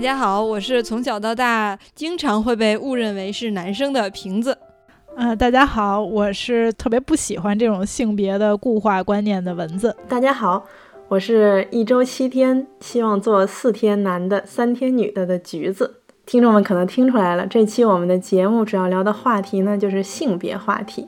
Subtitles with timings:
[0.00, 4.56] 大家好，我是从小到大经常会被误认为是男生的瓶子。
[5.14, 9.94] 呃，大家好，我是特别不喜欢这种性别的固化观念的蚊子。
[10.08, 10.64] 大家好，
[11.08, 15.96] 我是一周七天，希望做四天男的、三天女的的橘子。
[16.24, 21.06] 听众们可能听出来了，这期我们的节目主要聊的话题呢，就是性别话题。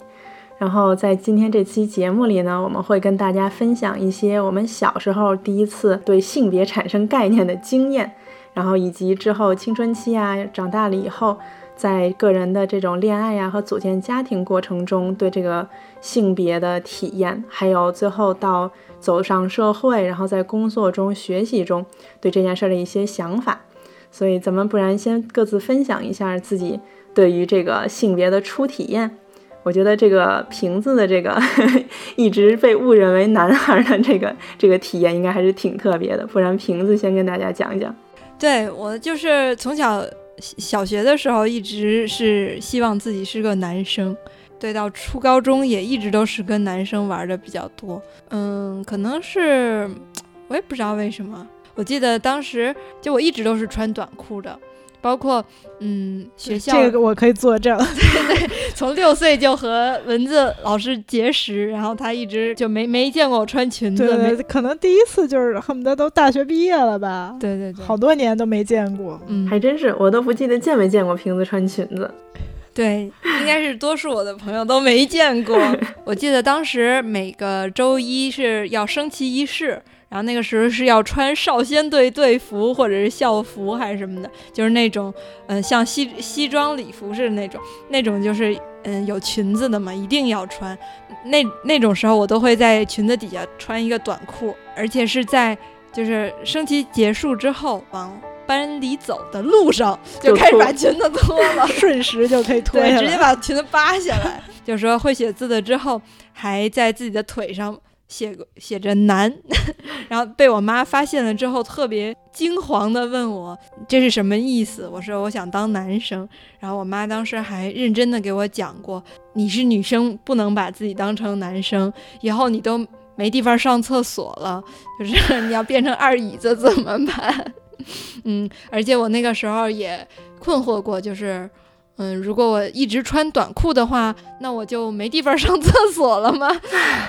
[0.58, 8.12] 然后在今天这期节目里呢，我们会跟大家分享一些我们小时候第一次对性别产生概念的经验。
[8.54, 11.38] 然后以及之后青春期啊，长大了以后，
[11.74, 15.66] 在个人的这种恋爱呀和组建家庭过程中，对这个
[16.00, 21.84] 性别的体验，还有最后到走上社会，然后在工作中、学习中
[22.20, 23.62] 对这件事的一些想法。
[24.10, 26.78] 所以咱们不然先各自分享一下自己
[27.14, 29.16] 对于这个性别的初体验。
[29.62, 31.40] 我觉得这个瓶子的这个
[32.16, 36.26] 一直被误认为男孩的这个这个体验，应该还是挺特别的。
[36.26, 37.94] 不然瓶子先跟大家讲讲。
[38.42, 40.04] 对我就是从小
[40.40, 44.16] 小学的时候一直是希望自己是个男生，
[44.58, 48.02] 对，到初高中也一直都是跟男生玩的比较多。
[48.30, 49.88] 嗯，可能是
[50.48, 54.58] 我也不知道为什么，我记得当时就我一直都是穿短裤的。
[55.02, 55.44] 包括
[55.80, 57.76] 嗯，学校这个我可以作证。
[57.78, 64.06] 对 对，从六岁就和蚊子老师结识，然后他一直就没没见过我穿裙子。
[64.06, 67.36] 对，可能第一次就是恨不得都大学毕业了吧？
[67.40, 69.20] 对对对，好多年都没见过。
[69.26, 72.08] 嗯，还真是，我都不记得见没见过瓶子穿裙子。
[72.72, 75.58] 对，应该是多数我的朋友都没见过。
[76.06, 79.82] 我记得当时每个周一是要升旗仪式。
[80.12, 85.12] 然后那个时候是要穿少先队队服或者是校服还是什么的，就是那种，
[85.46, 87.58] 嗯，像西西装礼服似的那种，
[87.88, 90.78] 那种就是嗯有裙子的嘛，一定要穿。
[91.24, 95.56] 那那种时候我都会在裙子底下穿一个短裤，而且是在
[95.90, 104.42] 就是升旗结束之后往班里走的路上 就开始把裙子脱了，瞬时就可以脱对，直接把裙子扒下来。
[104.62, 106.02] 就说会写字的之后，
[106.34, 107.74] 还在自己的腿上。
[108.12, 109.32] 写写着男，
[110.08, 113.58] 然后被我妈发现了之后，特别惊慌的问我
[113.88, 114.86] 这是什么意思。
[114.86, 116.28] 我说我想当男生。
[116.60, 119.02] 然后我妈当时还认真的给我讲过，
[119.32, 121.90] 你是女生，不能把自己当成男生，
[122.20, 122.86] 以后你都
[123.16, 124.62] 没地方上厕所了，
[124.98, 127.54] 就是 你要变成二椅子怎么办？
[128.24, 130.06] 嗯，而且我那个时候也
[130.38, 131.48] 困惑过，就是
[131.96, 136.48] 嗯，如果我一直穿短裤的话，那我就没地方上厕所了吗？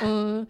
[0.01, 0.47] 嗯。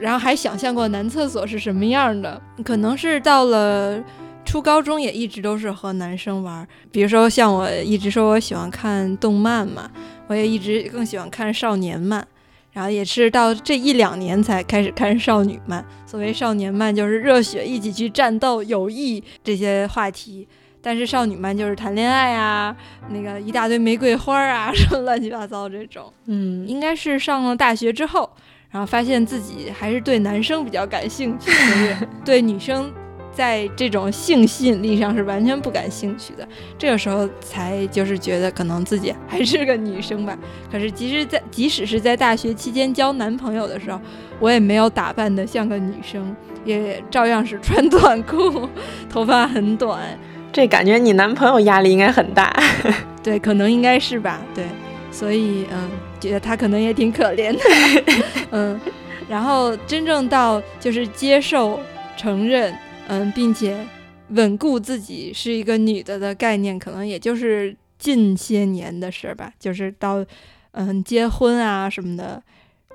[0.00, 4.02] 然后还想象过男厕所是什么样的，可能是到了
[4.44, 6.66] 初高中也一直都是和男生玩。
[6.90, 9.90] 比如说像我一直说我喜欢看动漫嘛，
[10.26, 12.26] 我也一直更喜欢看少年漫。
[12.72, 15.84] 然后也是到这一两年才开始看少女漫。
[16.06, 20.48] 所谓少年漫就是热血一起去战斗、友谊这些话题，
[20.80, 22.74] 但是少女漫就是谈恋爱啊，
[23.10, 26.10] 那个一大堆玫瑰花啊，什么乱七八糟这种。
[26.24, 28.30] 嗯，应该是上了大学之后。
[28.72, 31.52] 然后发现自己还是对男生比较感兴趣，
[32.24, 32.90] 对女生
[33.30, 36.48] 在这种性吸引力上是完全不感兴趣的。
[36.78, 40.36] 这个时候才就是觉得可能自己还是个女生吧。
[40.70, 44.00] 可是即使在即使是在大学期间交男朋友的时候，
[44.40, 46.34] 我也没有打扮得像个女生，
[46.64, 48.68] 也照样是穿短裤，
[49.08, 50.18] 头发很短。
[50.50, 52.54] 这感觉你男朋友压力应该很大。
[53.22, 54.40] 对，可能应该是吧。
[54.54, 54.64] 对。
[55.10, 55.90] 所以，嗯，
[56.22, 57.60] 觉得他可能也挺可怜的，
[58.52, 58.80] 嗯，
[59.28, 61.80] 然后真正到就是接受、
[62.16, 62.72] 承认，
[63.08, 63.84] 嗯，并且
[64.28, 69.52] 稳固自己是一个女的的概念，可能也就是近些年的事吧。
[69.58, 70.24] 就是到，
[70.70, 72.40] 嗯，结婚啊什么的，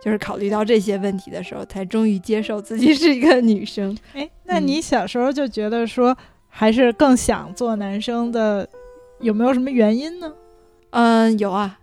[0.01, 3.97] 就是考虑到这些问题的时候，才终于接受自己是一个女生。
[4.13, 8.67] 哎，那你小时候就觉得说，还是更想做男生的，
[9.19, 10.31] 有没有什么原因呢？
[10.31, 10.46] 嗯，
[11.37, 11.77] 有啊，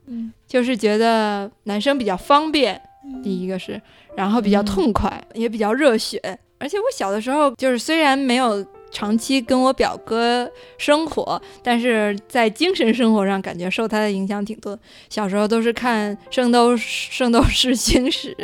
[0.47, 2.81] 就是觉得男生比较方便，
[3.23, 3.81] 第一个是，
[4.17, 6.21] 然后比较痛快，也比较热血。
[6.59, 14.79] 而且我小的时候，就是虽然没有长期跟我表哥生活，但是在精神生活上感觉受他的影响挺多。
[15.11, 18.35] 小时候都是看《圣斗圣斗士星矢》，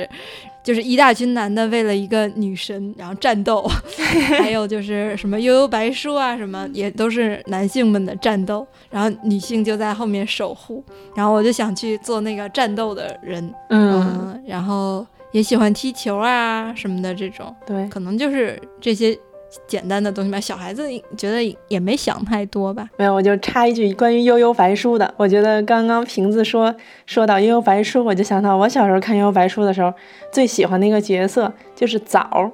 [0.63, 3.67] 就是一大群男的为了一个女神然后战斗，
[4.39, 10.85] 还有就是什么悠悠白书啊，什么也都是男性们的战斗，然后女性就在后面守护。
[11.15, 19.19] 然后我就想去做那个战斗的人，嗯，然后也喜欢踢球啊什么的这种，对，可能就是这些。
[19.67, 22.89] 简单的东西吧，小孩子觉得也没想太多吧。
[22.97, 25.13] 没有，我就插一句关于《悠悠白书》的。
[25.17, 26.75] 我觉得刚刚瓶子说
[27.07, 29.93] 说到《悠悠白书》，我就想到我小时候看《悠悠白书》的时候，
[30.33, 32.51] 最喜欢的一个角色就是枣。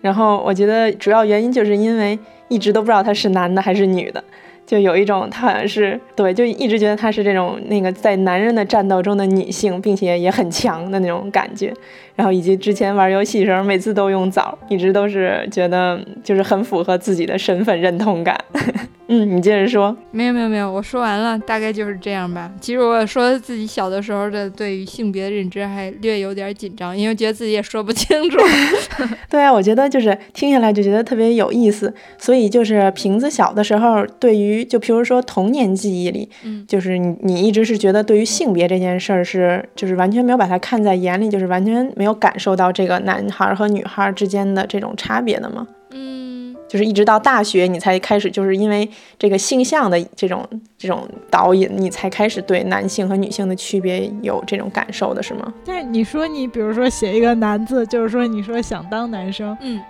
[0.00, 2.18] 然后我觉得主要原因就是因为
[2.48, 4.22] 一直都不知道他是男的还是女的。
[4.66, 11.74] 就有一种，他好像是对，就一直觉得他是这种那个在男人的战斗中的女性，并且也很强的那种感觉。
[12.16, 18.38] 然后以及之前玩游戏时候，每次都用枣，一直都是觉得就是很符合自己的身份认同感。
[19.12, 19.96] 嗯，你接着说。
[20.12, 22.48] 没有没有没有，我说完了，大概就是这样吧。
[22.60, 28.38] 其实我说自己小的时候的对于性别的认知还略有点紧张，因为觉得自己也说不清楚。
[29.28, 31.92] 对啊，我觉得就是听下来就觉得特别有意思。
[32.18, 45.66] 所以就是瓶子小的时候，对于就譬如说童年记忆里，嗯，就是你你一直是觉得对于性别这件事儿是就是完全没有把它看在眼里，就是完全没有感受到这个男孩和女孩之间的这种差别的吗？
[45.92, 50.48] 嗯就是一直到大学，你才开始，就是因为这个性向的这种
[50.78, 55.52] 这种导引，你才开始对男性和女性的区别有这种感受的，是吗？
[55.64, 59.80] 但是你说你，比如说写一个男字，就是说你说想当男生，嗯。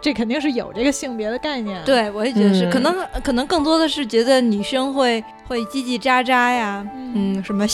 [0.00, 2.94] 这肯定是有这个性别的概念，对我也觉得是，可能
[3.24, 7.66] 可能更多的是觉得女生会会叽叽喳喳呀，嗯，什么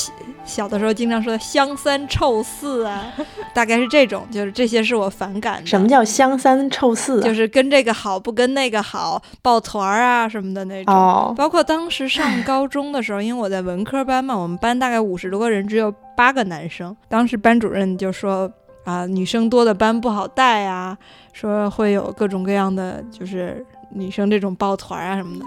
[0.45, 3.13] 小的时候经常说香三臭四啊，
[3.53, 5.67] 大概是这种，就是这些是我反感的。
[5.67, 7.21] 什么叫香三臭四？
[7.21, 10.95] 就是跟这个好不跟那个好，抱团儿啊什么的那种。
[10.95, 11.35] 哦。
[11.37, 18.51] 包括当时上高中的时候，因为我在文科班嘛，我们班大概五十多个人，只有八个男生，当时班主任就说。
[18.85, 20.97] 啊，女生多的班不好带啊，
[21.33, 23.65] 说会有各种各样的，就是
[23.95, 25.45] 女生这种抱团啊什么的，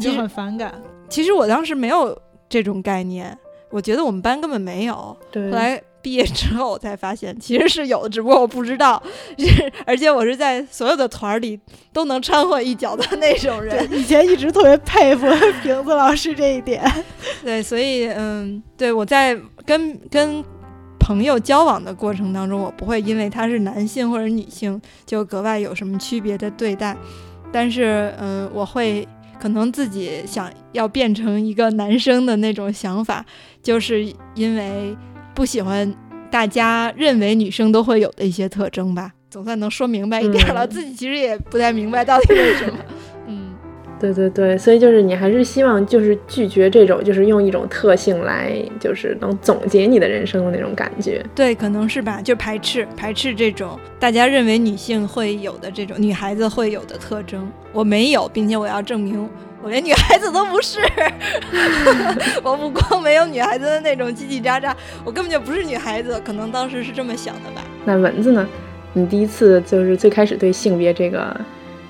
[0.00, 0.74] 就很反感。
[1.08, 2.16] 其实我当时没有
[2.48, 3.36] 这种概念，
[3.70, 5.16] 我觉得我们班根本没有。
[5.30, 5.50] 对。
[5.50, 9.02] 后来毕业之后，我才发现其实是有的，只不过我不知道。
[9.86, 11.58] 而且我是在所有的团里
[11.92, 13.88] 都能掺和一脚的那种人。
[13.90, 15.26] 以前一直特别佩服
[15.62, 16.84] 瓶子老师这一点。
[17.42, 19.34] 对，所以嗯，对我在
[19.64, 20.44] 跟跟。
[21.06, 26.96] 朋友交往的过程当中，我不会因为他是男性或者女性就格外有什么区别的对待，
[27.52, 29.06] 但是，嗯，我会
[29.40, 33.24] 可能自己想要变成一个男生的那种想法，
[33.62, 34.96] 就是因为
[35.32, 35.94] 不喜欢
[36.28, 40.66] 大家认为女生都会有的一些特征吧，总算能说明白一点了。
[40.66, 42.78] 自己其实也不太明白到底为什么。
[43.98, 51.24] 对对对，所以就是你还是希望就是拒绝这种就是用一种特性来就是能总结你的人生的那种感觉。
[51.34, 59.26] 对，可能是吧，就排斥排斥这种大家认为女性会有的这种女孩子会有的特征，我没有，并且我要证明
[59.62, 60.78] 我连女孩子都不是。
[62.44, 67.62] 我不光没有女孩子的那种叽叽喳喳，我根本就不是女孩子，可能当时是这么想的吧。
[67.84, 68.46] 那蚊子呢？
[68.92, 71.34] 你第一次就是最开始对性别这个。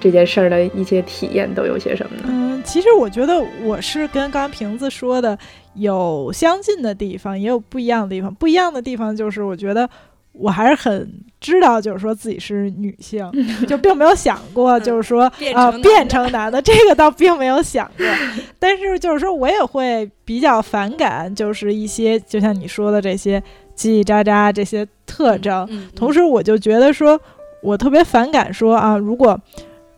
[0.00, 2.24] 这件事儿的一些体验都有些什么呢？
[2.28, 5.38] 嗯，其实我觉得我是跟刚刚瓶子说的
[5.74, 8.34] 有相近的地方，也有不一样的地方。
[8.34, 9.88] 不一样的地方就是，我觉得
[10.32, 13.30] 我还是很知道，就是说自己是女性，
[13.66, 18.06] 就并没有想过，就是说啊变成男的，这个倒并没有想过。
[18.58, 23.40] 但是就是说我也会比较反感，就是一些就像你说的这些
[23.76, 25.68] 叽叽喳喳这些特征。
[25.94, 27.18] 同时，我就觉得说
[27.62, 29.38] 我特别反感说啊，如果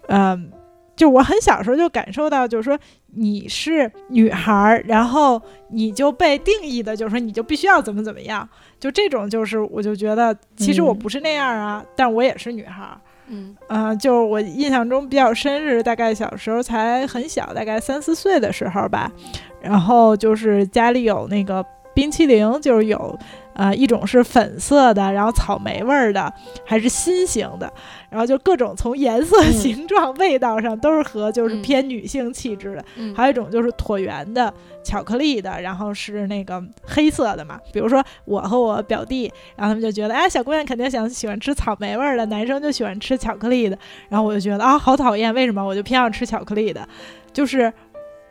[0.09, 0.51] 嗯，
[0.97, 2.79] 就我很小时候就感受到，就是说
[3.15, 8.47] 你是女孩儿，然后你就被定义的，就是说你就必须要怎么怎么样，
[8.81, 13.01] 就这种就是，我就觉得其实我不是那样啊，但我也是女孩儿。
[13.29, 19.13] 嗯，呃，就我印象中比较深是大概小时候才很小，大概三四岁的时候吧，
[19.61, 23.19] 然后就是家里有那个冰淇淋，就是有。
[23.59, 26.33] 呃，一种是粉色的，然后草莓味儿的，
[26.65, 27.71] 还是心形的，
[28.09, 32.85] 然后就各种从颜色、形状、味道上都是和就是偏女性气质的。
[33.17, 37.59] 还有一种就是椭圆的巧克力的，然后是那个黑色的嘛。
[37.73, 39.25] 比如说我和我表弟，
[39.57, 43.77] 然后他们就觉得，哎，小姑娘肯定想喜欢吃草莓味儿的，男生就喜欢吃巧克力的。
[44.09, 46.89] 然后我就觉得啊，好讨厌，为什么我就偏要吃巧克力的？
[47.33, 47.73] 就是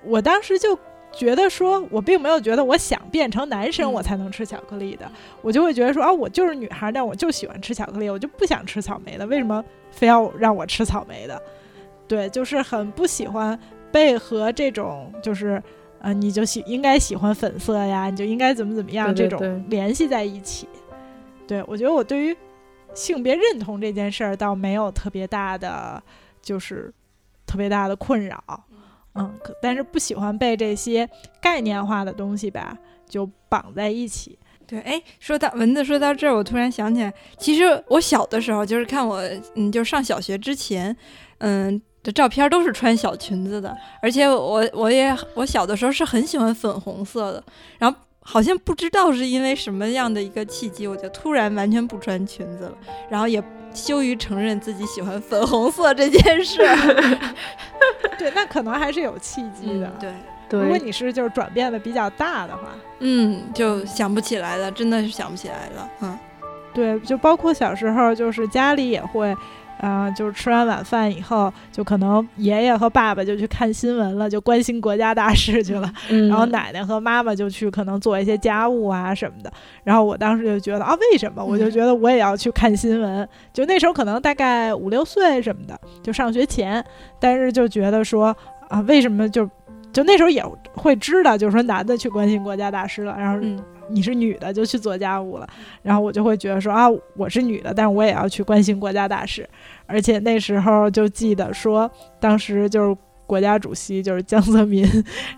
[0.05, 0.79] 我当时就。
[1.17, 11.41] 觉得说，我并没有觉得我想变成男生我才能吃巧克力的，我就会觉得说啊，我就是女孩，但我就喜欢吃巧克力，我就不想吃草莓的，为什么非要让我吃草莓的？
[12.07, 13.59] 对，就是很不喜欢
[13.91, 15.61] 被和这种就是，
[15.99, 20.67] 呃，你就喜应该喜欢粉色呀，你就应该怎么怎么样这种联系在一起。
[21.47, 22.37] 对我觉得我对于
[22.93, 26.01] 性别认同这件事儿倒没有特别大的，
[26.41, 26.93] 就是
[27.45, 28.41] 特别大的困扰。
[29.17, 31.09] 嗯，可但是不喜欢被这些
[31.41, 32.77] 概念化的东西吧，
[33.09, 34.37] 就绑在一起。
[34.65, 39.21] 对，哎，说到蚊子，说到这儿，我突然想起来，其实我小的时候，就是看我，
[39.55, 40.93] 嗯，就上小学之前，
[41.37, 47.43] 嗯，的照片都是穿小裙子的，而且我我也我小的时候是很喜欢粉红色的，
[47.77, 52.77] 然后好像不知道是因为什么样的一个契机，我就突然完全不穿裙子了，
[53.09, 53.41] 然后也
[53.77, 56.57] 羞于承认自己喜欢粉红色这件事。
[58.19, 59.89] 对，那可能还是有契机的。
[59.99, 60.11] 对。
[60.49, 62.69] 如果你是就是转变的比较大的话，
[62.99, 66.17] 嗯，就想不起来了，真的是想不起来了，嗯，
[66.73, 69.35] 对，就包括小时候，就是家里也会，
[69.79, 75.91] 啊，就是吃完晚饭以后，就可能爷爷和爸爸就去看新闻了，就关心国家大事去了，
[76.29, 79.51] 然后奶奶和妈妈就去可能做一些家务啊什么的，
[79.83, 81.43] 然后我当时就觉得啊，为什么？
[81.43, 86.83] 我就觉得我也要去看新闻，就那时候可能大概五六岁什么的，就上学前，
[87.19, 88.35] 但是就觉得说
[88.69, 89.49] 啊，为什么就。
[89.93, 93.39] 就那时候也会知道，就是说男的去关心国家大事了，然后
[93.89, 95.47] 你是女的就去做家务了，
[95.81, 99.47] 然后我就会觉得说啊，我是女的，但是我也要去关心国家大事，
[99.85, 101.89] 而且那时候就记得说，
[102.19, 104.85] 当时就是国家主席就是江泽民，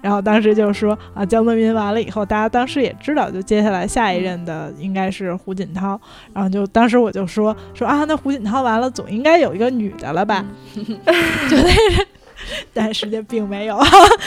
[0.01, 5.99] 然后当时就说啊，江泽民完了以后，大家当时也知道，就接下来下一任的应该是胡锦涛，
[6.33, 11.63] 然后就当时我就说说啊，那胡锦涛完了，总应该有一个女的了吧， 就那
[11.97, 12.18] 个。
[12.73, 13.79] 但实际并没有，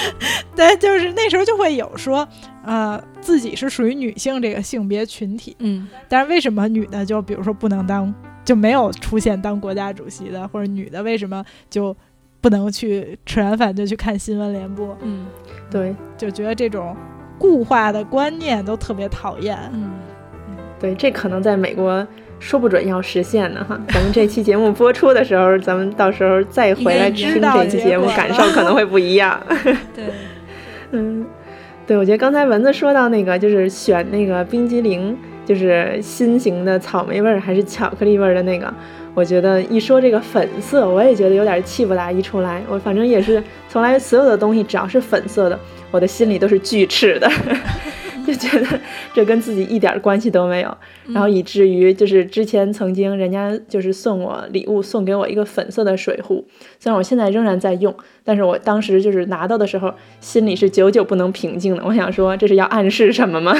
[0.56, 2.26] 但就是那时候就会有说，
[2.64, 8.12] 呃，自己是属于女性这个性别群体，嗯，但是为什么女的就比如说不能当，
[8.44, 11.96] 就没有出现当国家主席的，或者女的为什么就
[12.40, 14.96] 不能去吃完饭就去看新闻联播？
[15.02, 15.26] 嗯，
[15.70, 16.96] 对，就觉得这种
[17.38, 19.58] 固化的观念都特别讨厌。
[19.72, 19.92] 嗯，
[20.78, 22.06] 对，这可能在美国。
[22.42, 23.80] 说不准要实现呢哈！
[23.94, 29.40] 咱们这期节目播出的时候，咱们到时候再回来听这期节目，感受可能会不一样。
[29.94, 30.04] 对，
[30.90, 31.24] 嗯，
[31.86, 38.74] 对，我觉得刚才蚊子说到那个，就是选那个冰激凌，就是新型的草莓味儿还是巧克力味儿的那个，
[39.14, 42.60] 我觉得一说这个粉色，我也觉得有点气不打一处来。
[42.68, 45.56] 我反正也是从来所有的东西只要是粉色的，
[45.92, 47.30] 我的心里都是巨斥的。
[48.26, 48.80] 就觉得
[49.12, 50.76] 这跟自己一点关系都没有，
[51.08, 56.44] 然后以至于就是之前曾经人家就是送我礼物，送给我一个粉色的水壶，
[56.78, 61.82] 虽然我现在仍然在用，但是我当时就是拿到的时候，心里是久久不能平静的。
[61.84, 63.54] 我想说，这是要暗示什么吗？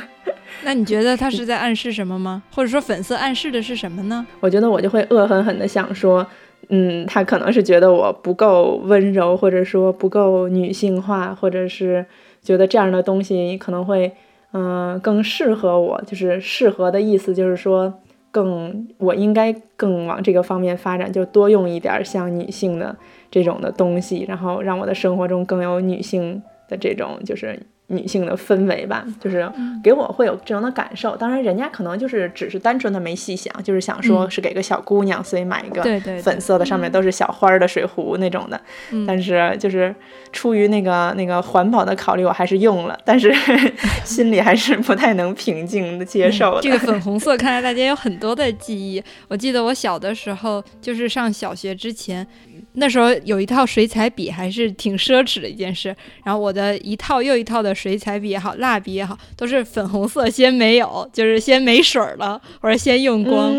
[0.64, 2.42] 那你觉得他是在暗示什么吗？
[2.54, 4.26] 或者说粉色暗示的是什么呢？
[4.40, 6.26] 我觉得我就会恶狠狠的想说，
[6.68, 12.06] 嗯，他可能是觉得我不够温柔，或者说不够女性化，或者是。
[12.42, 14.12] 觉得这样的东西可能会，
[14.52, 16.00] 嗯，更适合我。
[16.06, 17.92] 就是适合的意思，就是说，
[18.30, 22.96] 更我应该更往这个方面发展，就多用一点像女性的
[23.30, 27.60] 这种的东西，然后让我的生活中更有女性的这种，就是。
[27.90, 29.50] 女性的氛围吧，就是
[29.82, 31.16] 给我会有这样的感受。
[31.16, 35.82] 当然，人家可能就是只是单纯的没细想，就是想说是给个小姑娘，所以买一个
[36.20, 38.60] 粉色的，上面都是小花的水壶那种的。
[39.06, 39.94] 但是就是
[40.32, 42.98] 出于那个那个环保的考虑，我还是用了。
[43.04, 43.34] 但是
[44.04, 46.60] 心里还是不太能平静的接受。
[46.60, 49.02] 这个粉红色，看来大家有很多的记忆。
[49.28, 52.26] 我记得我小的时候，就是上小学之前。
[52.78, 55.94] 那时候有一套水彩笔还是挺奢侈的一件事，
[56.24, 63.52] 然后我的一套又一套的水彩笔也好，蜡笔也好，都是粉红色，先没有，就是先没水了，或者先用光。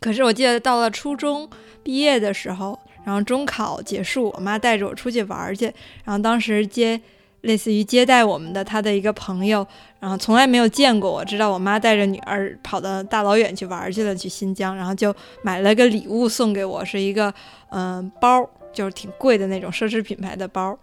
[0.00, 1.48] 可是我记得到了初中
[1.82, 5.66] 毕业的时候，然后中考结束，我妈带着我出去玩去，
[6.04, 7.00] 然后当时接。
[7.42, 9.66] 类似于接待我们的他的一个朋友，
[9.98, 17.32] 然后从来没有见过我，知道我妈带着女儿跑到大老远去玩去了，去新疆，然后就买了个礼物送给我，是一个
[17.70, 20.78] 嗯包，就是挺贵的那种奢侈品牌的包，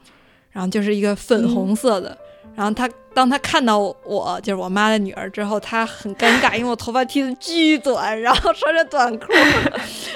[0.51, 2.17] 然后就是一个粉红色的。
[2.57, 9.31] 然后他当他看到我就是我妈的女儿之后，他很尴尬，因为我头发剃的巨短，然后穿着短裤，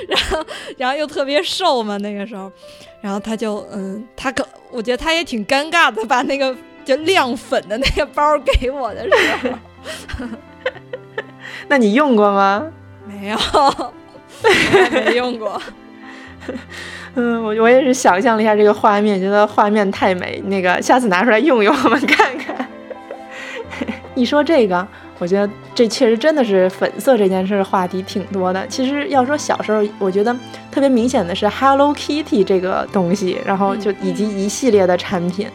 [0.08, 0.46] 然后
[0.76, 2.52] 然后又特别瘦嘛那个时候。
[3.00, 9.12] 然后他就嗯，他可我觉得他也挺尴尬的，把那个就亮粉的那个包给我的时
[10.20, 10.28] 候。
[11.70, 12.72] 那你用过吗？
[13.06, 13.38] 没有，
[14.92, 15.62] 没用过。
[17.16, 20.42] 嗯，我我也是想象了一下这个画面，觉得画面太美。
[20.46, 22.68] 那个下次拿出来用用，我们看看。
[24.16, 24.88] 一说这个。
[25.20, 28.66] 我觉得这确实真的是粉色这件事话题挺多的。
[28.66, 30.36] 其实要说小时候，我觉得
[30.72, 35.48] 特别明显的是 Hello Kitty 这个东西，然后就以及一系列的产品。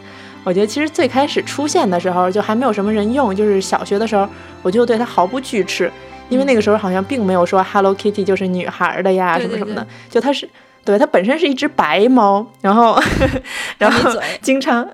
[0.45, 4.25] 我觉得其实最开始出现的时候就还没有什么人用，就是小学的时候
[4.61, 5.91] 我就对它毫不惧斥。
[6.29, 10.47] 因为那个时候好像并没有说 Hello Kitty 就是女孩的呀什么什么的，就它是。
[10.87, 12.97] 对，它本身是一只白猫，然后，
[13.77, 14.09] 然后
[14.41, 14.87] 经常，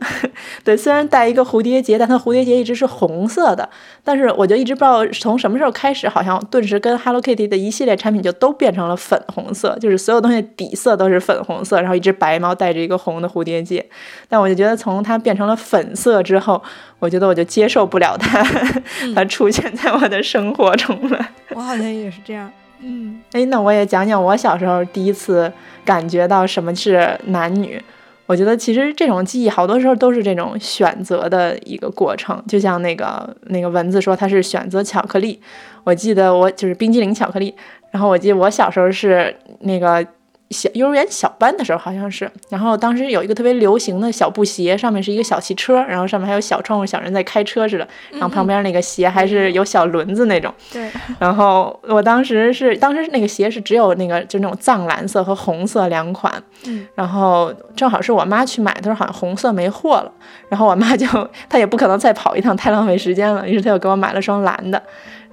[0.64, 3.70] 对，虽然带一个蝴蝶结，但它蝴蝶结一直是红色的。
[4.04, 13.86] 但是我就一直不知道从什么时候开始，好像顿时跟 Hello Kitty 的一系列产品就都变成了粉红色，就是所有东西底色都是粉红色，然后一只白猫带着一个红的蝴蝶结。
[14.28, 16.60] 但我就觉得从它变成了粉色之后，
[16.98, 18.44] 我觉得我就接受不了它，
[19.14, 21.30] 它出现在我的生活中了。
[21.52, 22.52] 我好像也是这样。
[22.84, 25.52] 嗯，哎，那我也讲讲我小时候第一次
[25.86, 27.82] 感觉到什么是男女。
[28.26, 35.40] 我觉得其实这种记忆好多时候都是这种选择的一个过程，就像那个那个文字说他是选择巧克力。
[35.84, 37.54] 我记得我就是冰激凌巧克力，
[37.92, 40.06] 然后我记得我小时候是那个。
[40.54, 50.54] 小幼儿园小班的时候好像是，然后当时有一个特别流行的小布鞋，上面是一个小汽车，然后上面还有小窗户，小人在开车似的，然后旁边那个鞋还是有小轮子那种。
[50.72, 50.90] 对。
[51.20, 56.32] 然后我当时是，当时那个鞋是只有那个就那种藏蓝色和红色两款。
[56.68, 56.88] 嗯。
[56.94, 60.12] 然后正好是我妈去买的时候，好像红色没货了，
[60.50, 61.08] 然后我妈就
[61.50, 64.82] 她也不可能再跑一趟，太浪费时间了，于是她又给我买了双蓝的。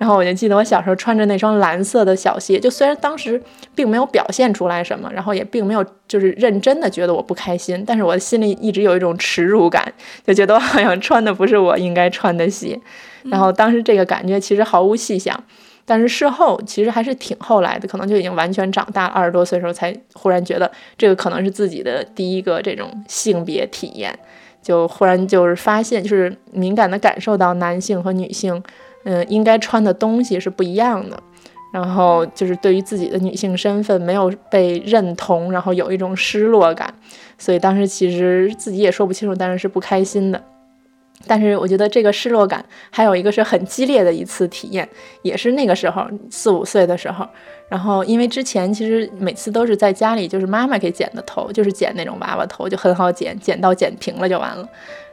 [0.01, 3.39] 然后我就记得我小时候穿着那双蓝色的小鞋，就虽然当时
[3.75, 9.93] 并没有表现出来什么，然后也并没有就是认真的觉得我不开心，但是我心里一直有一种耻辱感，
[10.27, 12.81] 就觉得我好像穿的不是我应该穿的鞋。
[13.25, 15.39] 然后当时这个感觉其实毫无细想，
[15.85, 24.19] 但是事后其实还是挺后来的，可能就已经完全长大二十多岁的时候才忽然觉得这个可能是自己的第一个这种性别体验，
[24.63, 28.63] 就忽然就是发现就是敏感的感受到男性和女性。
[29.05, 31.19] 嗯，应该穿的东西是不一样的，
[31.73, 36.93] 然后就是对于自己的女性身份没有被认同，然后有一种失落感，
[37.39, 40.43] 所以当时其实自己也说不清楚，但是是不开心的。
[41.27, 44.89] 但是我觉得这个失落感还有一个是很激烈的一次体验，
[45.21, 47.29] 也是那个时候四五岁的时候，
[47.69, 54.67] 然后因为之前其实每次都是在家里，就是妈妈给剪的头，就是剪那种娃娃头，就很好剪，剪到剪平了就完了。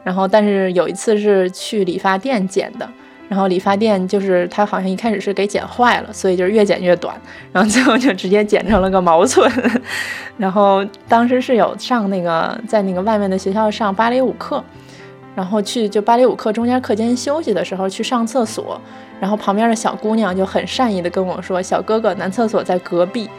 [0.04, 2.90] 然后但是有一次是去理发店剪的。
[3.30, 7.16] 然后理发店就是他好像一开始是给剪坏了，所以就是越剪越短，
[7.52, 9.52] 然后最后就直接剪成了个毛寸。
[10.38, 14.64] 然后当时是有上那个在那个外面的学校上芭蕾舞课，
[15.36, 18.80] 然后去就芭蕾舞课中间课间休息的时候去上厕所，
[19.20, 23.30] 然后旁边的小姑娘就很善意的跟我说：“小哥哥，男厕所在隔壁。”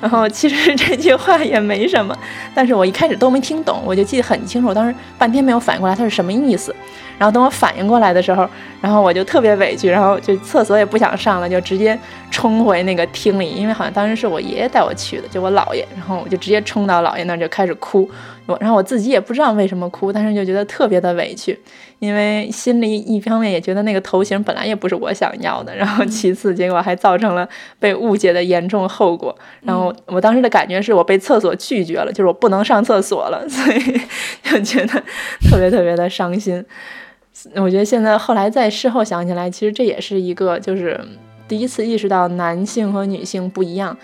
[0.00, 2.16] 然后其实这句话也没什么，
[2.54, 6.74] 但是我一开始都没听懂，我就记得很清楚，当时半天没有反应过来他是什么意思。
[7.20, 8.48] 然后等我反应过来的时候，
[8.80, 11.96] 然后我就特别委屈，然后就厕所也不想上了，就直接
[12.30, 18.10] 冲回那个厅里，因为好像当时是我爷爷带我去的，就我姥爷，然后我就直接冲到姥爷那儿就开始哭。
[18.46, 21.56] 我然后我自己也不知道为什么哭，但是就觉得特别的委屈，
[21.98, 27.46] 因为心里一方面也觉得那个头型本来也不是我想要的，然后其次结果还造成了
[27.78, 29.36] 被误解的严重后果。
[29.62, 34.00] 然后我当时的感觉是我被厕所拒绝了，就是我不能上厕所了，所以
[34.42, 35.00] 就觉得
[35.48, 36.64] 特别特别的伤心。
[37.54, 41.00] 我觉得现在后来在事后想起来，其实这也是一个就是
[41.48, 43.96] 第一次意识到男性和女性不一样，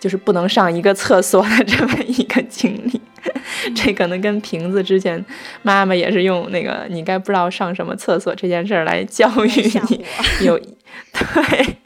[0.00, 3.00] 就是不能上一个厕所的这么一个经历。
[3.74, 5.22] 这可能跟瓶子之前
[5.62, 9.50] 妈妈也是用那个你该不知道上什么厕所这件事儿来教育
[9.90, 10.04] 你，
[10.46, 11.76] 有对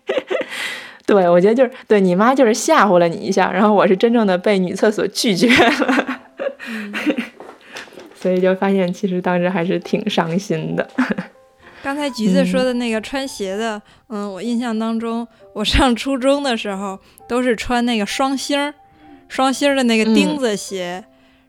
[1.07, 6.21] 对，我觉得就是对你妈就是吓唬了你一下，然后我是真正的被女厕所拒绝了。
[8.23, 10.89] 所以就发现，其实当时还是挺伤心的。
[11.83, 18.73] 刚才橘子说的那个穿鞋的，嗯，我印象当中，我上初中的时候都是穿那个双星儿、
[19.27, 21.05] 双星儿的那个钉子鞋，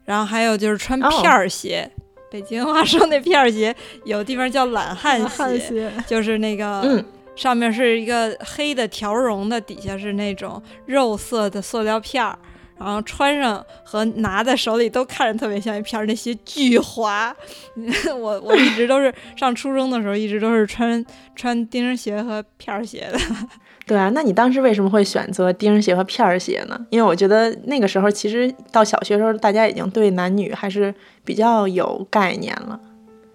[0.05, 1.87] 然后还有就是穿片儿鞋。
[2.31, 7.05] 北京话说那片儿鞋，有地方叫懒汉鞋，就是那个
[7.35, 12.35] 上面是一个黑的条绒的，底下是那种肉色的塑料片儿。
[12.77, 17.35] 然后穿上和拿在手里都看着特别像一片儿，那些巨滑。
[18.19, 21.03] 我我一直都是 上初中的时候，一直都是穿
[21.35, 23.19] 穿钉儿鞋和片儿鞋的。
[23.85, 26.85] 对啊，那你当时为什么会选择钉儿鞋和片儿鞋呢？
[26.89, 30.93] 因为我觉得那个时候其实到小学时候，大家已经对男女还是
[31.25, 32.79] 比较有概念了，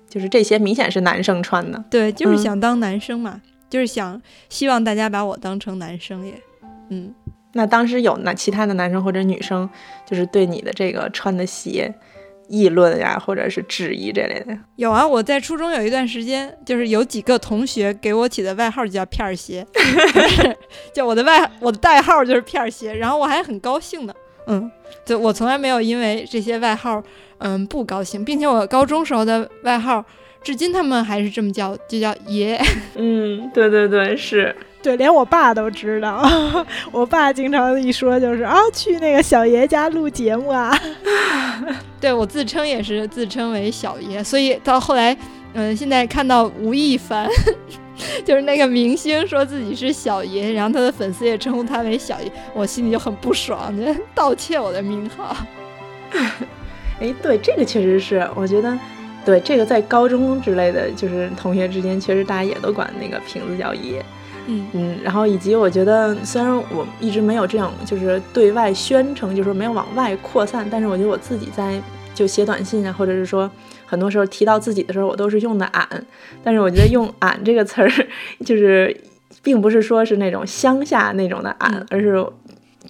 [0.09, 1.85] 就是这些明显是男生穿的。
[1.91, 6.33] 对，就是想当男生嘛，就是想希望大家把我当成男生也，
[6.89, 7.15] 嗯。
[7.53, 9.69] 那当时有那其他的男生或者女生，
[10.07, 11.93] 就是对你的这个穿的鞋
[12.49, 14.57] 议论呀，或者是质疑这类的？
[14.77, 19.67] 有啊，我在初中有一段时间，就是有几个同学给我起的外号就叫片儿鞋，
[20.95, 24.15] 就 我的外我的代号就是片儿鞋，然后我还很高兴呢，
[24.47, 24.71] 嗯，
[25.05, 27.03] 就我从来没有因为这些外号
[27.39, 30.05] 嗯不高兴，并且我高中时候的外号，
[30.43, 32.59] 至今他们还是这么叫，就叫爷。
[32.97, 34.55] 嗯，对对对，是。
[34.83, 36.23] 对，连我爸都知道。
[36.93, 40.77] 我爸经常一说就是啊，去那个小爷家录节目啊。
[42.01, 45.17] 对我自称也是自称为小爷，所以到后来，
[45.55, 47.29] 嗯，现在看到吴亦凡，
[48.25, 55.37] 就是那个明星说自己是小爷，然后他的粉丝也称呼他为小爷，我心里就很不爽，就盗窃我的名号。
[57.01, 58.79] 哎，对，这个确实是，我觉得。
[59.25, 64.03] 对这个在高中之类的就是同学之间，确实大家也都管那个瓶子叫爷，
[64.51, 71.81] 嗯嗯，然后以及我觉得虽然我一直没有这样就是对外宣称，就是没有往外扩散，但是我觉得我自己在
[72.15, 73.51] 就写短信啊，或者是说
[73.87, 75.87] 很多时候提到自己的时候，我都是用的俺，
[76.43, 77.91] 但是我觉得用俺这个词儿，
[78.45, 78.99] 就是
[79.43, 82.27] 并不是说是那种乡下那种的俺，而是。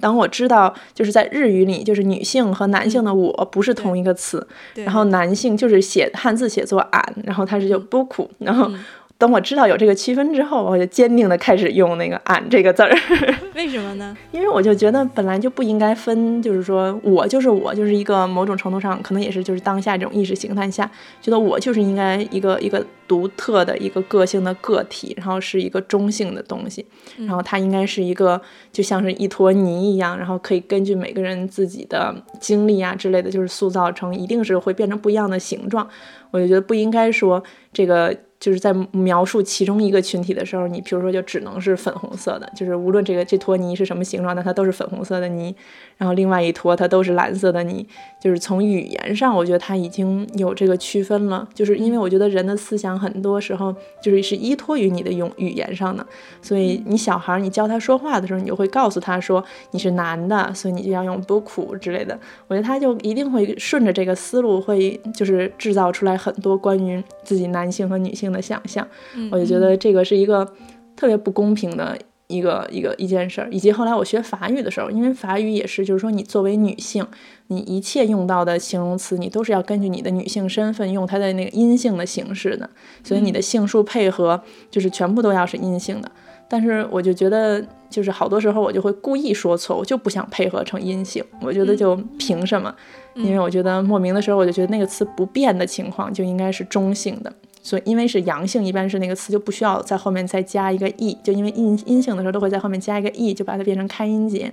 [0.00, 8.70] 当我知道，就是在日语里，就是女性和男性的“我”不是同一个词，然后男性就是写汉字写作“俺”，然后它是就不苦，然后。
[9.18, 12.96] 等我知道有这个区分之后，我就坚定的开始用那个“俺”这个字儿。
[13.56, 14.16] 为什么呢？
[14.30, 20.88] 因为我就觉得本来就不应该分，就是说我就是我，就是一个某种程度上可能也是就是当下这种意识形态下，
[21.20, 35.88] 觉得我就是应该一个一个独特的一个个性的个体，然后是一个中性的东西，然后它应该是一个就像是一坨泥一样，然后可以根据每个人自己的经历啊之类的，就是塑造成一定是会变成不一样的形状。
[36.30, 38.16] 我就觉得不应该说这个。
[38.40, 45.54] 就是在描述其中一个群体的时候，你比如说就只能是粉红色的，就是无论这个这坨泥是什么形状的，它都是粉红色的泥。
[45.96, 47.84] 然后另外一坨它都是蓝色的泥，
[48.20, 51.48] 就是从语言上，我觉得它已经有这个区分了。
[51.52, 56.06] 就是因为我觉得人的思想很多时候就是是依托于你的用语言上的，
[56.40, 62.16] 所以你小孩你教他说话的时候，你就会告诉他说你是男的，所以你就要用多苦之类的。
[62.46, 68.27] 我觉得他就一定会顺着这个思路，会就是制造出来很多关于自己男性和女性。
[68.32, 68.86] 的想象，
[69.30, 70.54] 我就觉得这个是一个
[70.96, 73.48] 特别不公平的一个一个一件事儿。
[73.50, 77.06] 以及后来我学法语的时候，因为法语也是，就是说你作为女性，
[77.46, 82.68] 你一切用到的形容词，你都是要根据你的女性身份用它的那个阴性的形式的，
[83.02, 86.10] 所以你的性数配合就是全部都要是阴性的。
[86.50, 91.22] 但是我就觉得，就是好多时候我就会故意说错，我就不想配合成阴性。
[91.42, 92.74] 我觉得就凭什么？
[93.14, 97.30] 因为我觉得莫名的时候，我就觉得那个词不变的情况就应该是中性的。
[97.62, 104.50] 所以，因为是阳性，一般是那个词就不需要在后面再加一个 e，就因为阴阴性的时候都会在后面加一个 e，就把它变成开音节。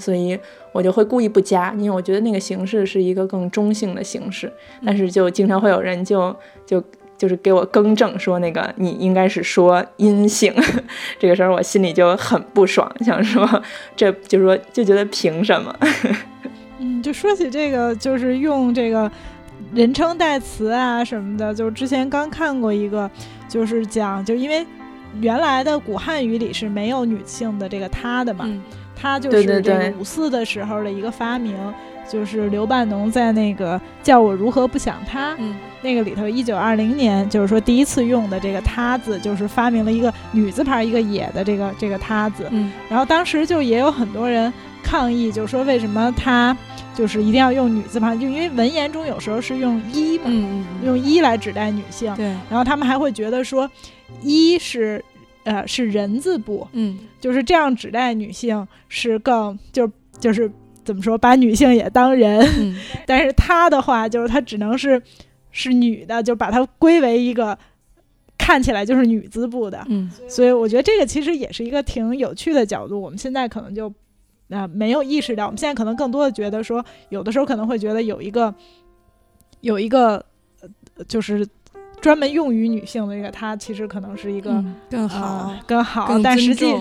[0.00, 0.38] 所以
[0.72, 4.52] 我就会故意不加，因为我觉得那个形式是一个更中性的形式。
[4.84, 6.34] 但是就经常会有人就
[6.66, 6.82] 就
[7.16, 10.52] 就是给我更正说那个你应该是说阴性，
[11.18, 13.46] 这个时候我心里就很不爽，想说
[13.94, 15.76] 这就是说就觉得凭什么？
[16.80, 19.10] 嗯，就说起这个，就是用这个。
[19.74, 23.10] 人称代词啊什么的，就之前刚看过一个，
[23.48, 24.66] 就是讲，就因为
[25.20, 28.48] 原来的古汉语里是没有女性的这个她的嘛，
[28.96, 31.54] 她就是这个五四的时候的一个发明，
[32.08, 35.36] 就是刘半农在那个叫我如何不想他
[35.82, 42.50] 那个里头，一九二零年就是说第一次用的这个她字，就是发明了一个女字旁一个也的这个这个她字，
[42.88, 44.52] 然后当时就也有很多人
[44.82, 46.56] 抗议，就说为什么他。
[46.98, 50.24] 就是一定要用女字旁，就因为文言中有时候是用一嘛，
[50.84, 52.12] 用一来指代女性。
[52.16, 53.70] 对，然后他们还会觉得说，
[54.20, 55.04] 一是
[55.44, 60.50] 呃是人字部，嗯，就是这样指代女性是更就就是
[60.82, 62.44] 怎么说，把女性也当人。
[63.06, 65.00] 但是他的话就是他只能是
[65.52, 67.56] 是女的，就把它归为一个
[68.36, 69.86] 看起来就是女字部的。
[69.88, 73.00] 嗯，所以我觉得这个其实也是一个挺有趣的角度。
[73.00, 73.94] 我们现在可能就。
[74.50, 78.54] 啊，没有意识到，我们现在可能更多的觉得说，有的时候可能会觉得有一个，
[79.60, 80.24] 有一个，
[80.60, 81.46] 呃就是
[82.00, 86.74] 专门用于女性的一个，它其实可能是一个更好、更好，但实际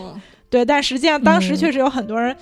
[0.50, 2.36] 对，但实际上当时确实有很多人，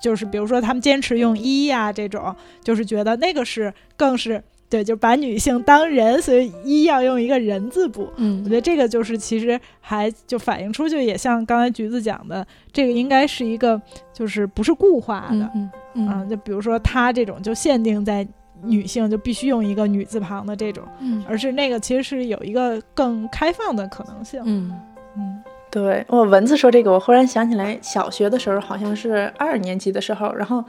[0.00, 4.42] 就是比如说他们坚持用一呀这种，就是觉得那个是更是。
[4.68, 8.08] 对，就把女性当人，所以一要用一个人字部。
[8.16, 13.80] 嗯，我觉得这个就是其实还就反映出，就也像刚才橘子讲的，这个应该是一个
[14.12, 15.50] 就是不是固化的。
[15.54, 18.26] 嗯嗯，就比如说他这种就限定在
[18.62, 24.42] 女性就必须用一个女字旁的这种，嗯，而是那个其实是有一个更开放的可能性。
[24.44, 24.72] 嗯
[25.16, 30.64] 嗯，对我蚊子说这个，我忽然想起来，小学的时候好像是二年级的时候，然后。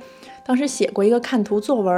[0.47, 1.93] 当时写过一个看图作文，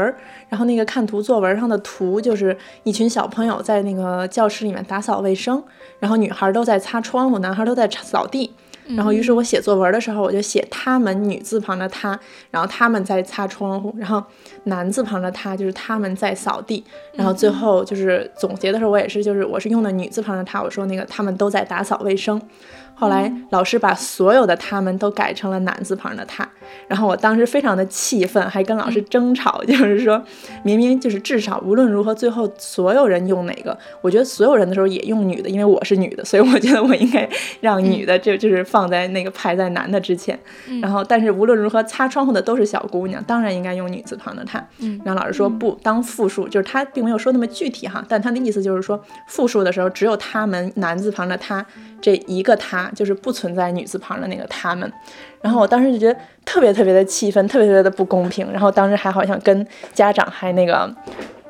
[0.50, 5.64] 然后那个看图作文上的图就是一群小朋友在那个教室里面打扫卫生，
[6.00, 8.52] 然后女孩都在擦窗户，男孩都在扫地。
[8.96, 14.24] 然后于是我写作文的时候，我就写他们女字旁的他，然后他们在擦窗户，然后
[14.64, 16.84] 男字旁的他就是他们在扫地。
[17.14, 22.42] 然后最后就是总结的时候，我也是就是我是用的女字旁的他，我说那个他们都在打扫卫生。
[23.00, 26.48] 后来老师把所有的他们都改成了男字旁的他，
[26.88, 30.22] 然后我当时非常的气愤，还跟老师争吵，就是说
[30.64, 37.28] 明明就是至少无论如何，最后所有人用哪个，我觉得所有人的时候也用女的，因为我是女的，所以我觉得我应该
[37.62, 40.38] 让女的就就是放在那个排在男的之前。
[40.82, 44.60] 然后但是无论如何，擦窗户的都是小姑娘，当然应该用女字旁的她。
[45.06, 51.66] 然后老师说不，当复数，就是他并没有说那么具体哈，但他的意思就是说复数的时候只有他们男字旁的他
[52.02, 52.90] 这一个他。
[52.96, 54.92] 就是不存在女字旁的那个他们，
[55.42, 58.52] 然后我当时就觉得特别特别的气愤，特别特别的不公平。
[58.52, 60.94] 然后当时还好像跟家长还那个，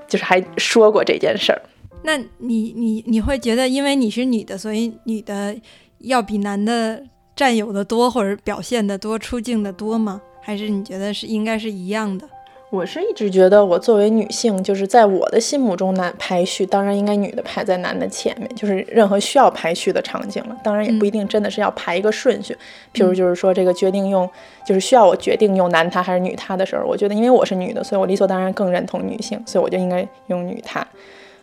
[0.07, 1.61] 就是还说过这件事儿。
[2.03, 5.55] 那你你你会觉得，因为你是女的，所以女的
[5.99, 7.01] 要比男的
[7.35, 10.21] 占有的多，或者表现的多、出镜的多吗？
[10.41, 12.27] 还是你觉得是应该是一样的？
[12.71, 20.55] 我是一直觉得，我作为女性，就是在我的心目中，男排序当然应该女的排在男的前面，就是任何需要排序的场景了。
[20.63, 22.55] 当然也不一定真的是要排一个顺序，
[22.93, 24.29] 譬如就是说这个决定用，
[24.63, 30.85] 就是需要我决定用男他还是女他的时候，我觉得因为我是女的，所以我理所当然更认同女性，所以我就应该用女他。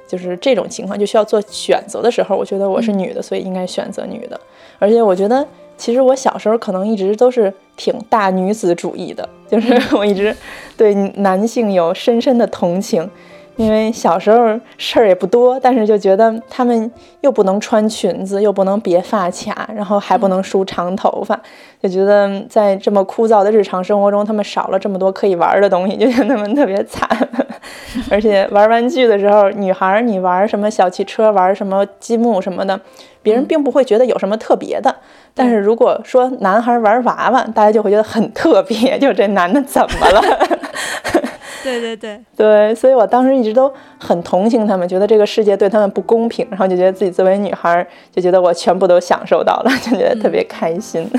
[0.07, 4.41] 就是这种情况就需要做选择的时候，我觉得我是女的，所以应该选择女的。
[4.79, 5.45] 而且我觉得。
[5.77, 10.35] 其实我小时候可能一直都是挺大女子主义的， 就是我一直
[10.77, 13.09] 对男性有深深的同情，
[13.57, 21.39] 因为小时候事儿也不多，但是就觉得他们又不能穿裙子，又不能别发卡，然后还不能梳长头发，
[21.83, 27.09] 就觉得在这么枯燥的日常生活中，他们少了这么多可以玩的东西，就觉得他们特别惨。
[28.11, 32.79] 而且玩玩具的时候，女孩你玩什么小汽车，玩什么积木什么的，
[33.27, 34.95] 别人并不会觉得有什么特别的。
[35.35, 40.23] 但是如果说男孩玩娃娃，大家就会觉得很特别， 就这男的怎么了？
[41.65, 51.11] 对对对 对，所以我当时一直都很同情他们，觉得这个世界对他们不公平，然后就觉得自己作为女孩，就觉得我全部都享受到了，就觉得特别开心。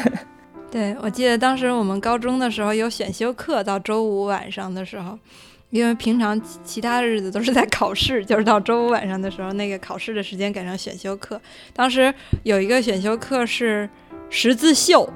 [0.72, 5.20] 对，我记得当时我们高中的时候有选修课，到周五晚上的时候，
[5.70, 11.42] 因为平常其他的日子都是在考试，就是到周五晚上的时候，那个考试的时间赶上选修课。
[11.74, 13.90] 当时有一个选修课是。
[14.30, 15.10] 十字绣，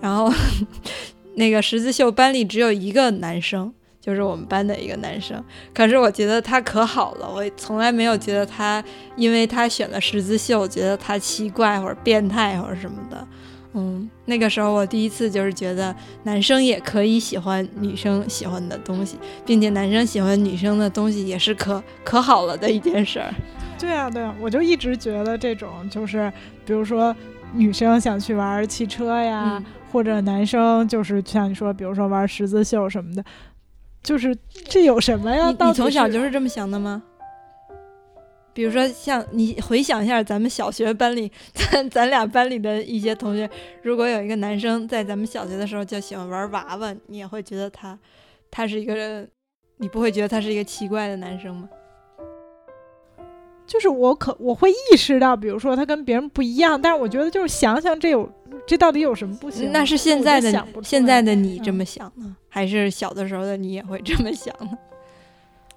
[0.00, 0.32] 然后
[1.36, 5.44] 那个十字绣班里只有一个男生，就是我们班的一个男生。
[5.74, 8.82] 可是我觉得他可好了，我从来没有觉得他，
[9.14, 13.28] 因为他选了十字绣，觉得他奇怪或者变态或者什么的。
[13.76, 23.32] 嗯，那个时候我第一次就是觉得男生也可以喜欢女生喜欢的东西，并且男生喜欢女生的东西也是可可好了的一件事儿。
[23.78, 26.32] 对啊，对啊，我就一直觉得这种就是，
[26.64, 27.14] 比如说。
[27.54, 29.62] 女生想去玩汽车呀，
[29.92, 33.24] 或者男生就是像你说，比如说玩十字绣什么的，
[34.02, 34.36] 就是
[34.68, 35.46] 这有什么呀？
[35.48, 37.00] 你从小就是这么想的吗？
[38.56, 43.48] 比如说，像你回想一下咱们小学班里， 咱咱俩班里的一些同学，
[43.82, 47.98] 如果有一个男生在咱们小学的时候就喜欢玩娃娃，你也会觉得他，
[48.50, 49.28] 他是一个，
[49.76, 51.68] 你不会觉得他是一个奇怪的男生吗？
[53.66, 58.26] 就是我可我会意识到，比如说他跟别人不一样，但是我觉得就是想想这有
[58.66, 59.70] 这到底有什么不行？
[59.70, 64.78] 那是现在的现在的你这么想呢，还是小的时候的你也会这么想呢？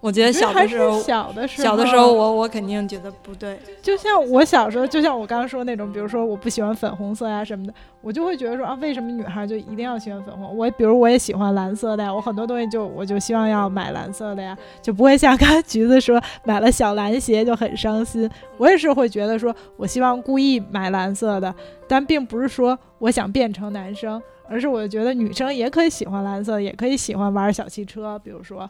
[0.02, 3.60] 我觉得小的时候，小的时候，小的时候，我我肯定觉得不对。
[3.82, 10.56] 就像我小时候，就像我刚刚说那种，比如说我不喜欢粉红色呀什么的，我就会觉得说啊，为什么女孩就一定要喜欢粉红？
[10.58, 18.30] 我比如我也喜欢蓝色的呀，我很多东西就我就希望要买蓝色的呀，就不会像刚才橘子说买了小蓝鞋就很伤心。
[18.58, 21.54] 我也是会觉得说我希望故意买蓝色的，
[21.90, 28.70] 但并不是说我想变成男生，而是我觉得女生也可以喜欢蓝色，也可以喜欢玩小汽车，比如说，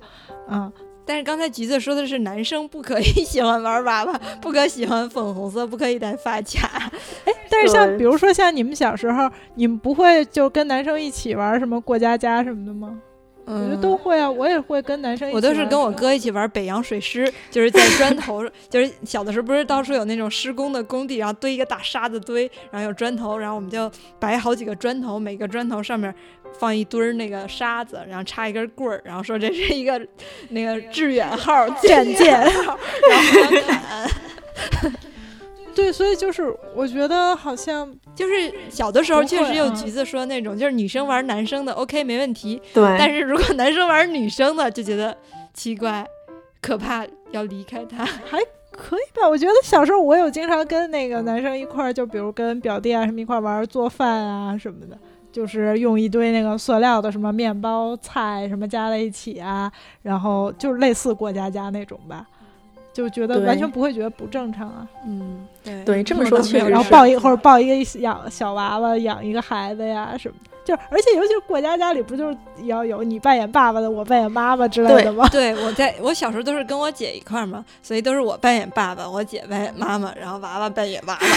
[0.49, 0.71] 嗯。
[1.09, 6.87] 但是刚才橘子说的是男生不可以喜欢玩娃娃， 不可喜欢粉红色，不可以戴发卡。
[7.25, 12.95] 哎， 但是像比如说像你们小时候，你们不会就跟男生一起玩什么过家家什么的吗？
[13.51, 15.31] 我觉得都会啊，我也会跟男生。
[15.31, 26.13] 我都是跟我哥一起玩北洋水师，就是在砖头， 就是小的时候不是到处有那种施工的工地，然后堆一个大沙子堆，然后有砖头，然后我们就摆好几个砖头，每个砖头上面
[26.57, 29.99] 放一堆儿那个沙子，然后插一根棍儿，然后说这是一个
[30.49, 32.77] 那个致远号战舰，然后
[34.71, 34.91] 砍。
[35.75, 42.83] 对，所以就是我觉得好像 就是小的时候确实有橘子说那种，就是女生玩男生的 OK 没问题，对。
[42.99, 45.15] 但是如果男生玩女生的，就觉得
[45.53, 46.05] 奇怪、
[46.61, 48.03] 可怕，要离开他。
[48.29, 48.39] 还
[48.71, 49.29] 可以吧？
[49.29, 54.97] 我觉得小时候我有经常跟那个男生一块儿，就比如跟表弟啊什么一块玩做饭啊什么的，
[55.31, 62.25] 就是用一堆那个塑料的什么面包菜什么加在一起啊，然后就是类似过家家那种吧。
[62.91, 64.85] 就觉得完全不会觉得不正常啊。
[65.05, 75.25] 嗯，对对这么说确实然后抱一或者抱一个养小娃娃养一个孩子呀什么，就是而且尤其是过家家里不就是要有你扮演爸爸的，我扮演妈妈之类的吗？
[75.31, 81.19] 对，我在我小时候都是跟我姐一块儿嘛，所以都是我扮演爸爸，我姐扮演妈妈，然后娃娃扮演娃娃。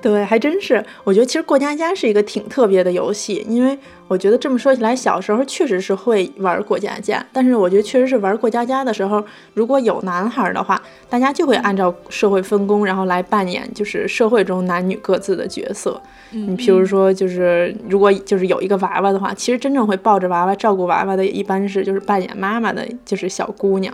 [0.00, 0.84] 对，还真是。
[1.02, 16.00] 我觉得其实过家家是一个挺特别的游戏，因为我觉得这么说起来，小时候确实是会玩过家家，但是我觉得确实是玩过家家的时候，如果有男孩的话，大家就会按照社会分工，然后来扮演就是社会中男女各自的角色。
[16.30, 23.92] 你譬如说，就是如果就是有一个娃娃的话，其实真正会抱着娃娃照顾娃娃的，一般是就是扮演妈妈的，就是小姑娘，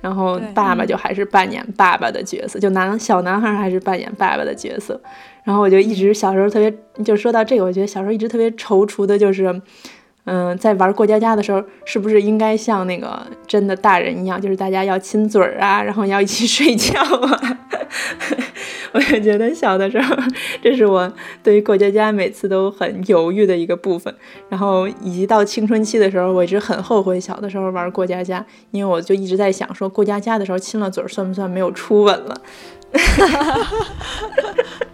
[0.00, 5.00] 然后爸爸就还是扮演爸爸的角色，就男小男孩还是扮演爸爸的角色。
[5.44, 9.60] 然后我就一直小时候特别，就说到这个，我觉得小时候一直特别踌躇的就是，
[10.24, 17.58] 嗯，在玩过家家的时候，是不是应该像那个真的大人一样，就是大家要亲嘴儿啊，然后要一起睡觉啊？
[18.94, 20.14] 我也觉得小的时候，
[20.62, 24.14] 这是我对于过家家每次都很犹豫的一个部分。
[24.48, 32.40] 然后以及到青春期的时候，我一直很后悔小的时候玩过家家，因为我就一直在想说，过家家的时候亲了嘴儿算不算没有初吻了？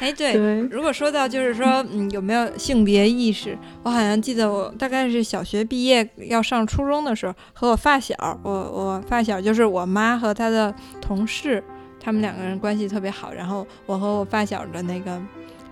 [0.00, 3.56] 哎，对，对如果说到就是说，嗯，有没有性别意识？
[3.84, 11.62] 我好像记得我大概是小学毕业要上初中的时候，和我发小，我我发小就是我妈和她的同事，
[12.00, 13.32] 他们两个人关系特别好。
[13.32, 15.22] 然后我和我发小的那个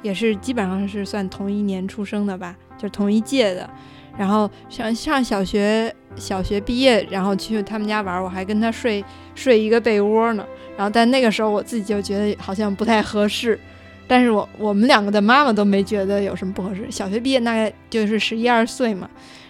[0.00, 3.68] 也是基本上是算同一年出生的吧，就是同一届的。
[4.16, 10.44] 然后上上小学，小学毕业，然后去他们家玩，我还跟他睡睡一个被窝呢。
[10.76, 13.58] 然后但那个时候我自己就觉得好像不太合适。
[14.06, 16.90] 但是我我们两个的妈妈都没觉得有什么不合适。
[16.90, 19.08] 小学毕业大概就是十一二岁嘛，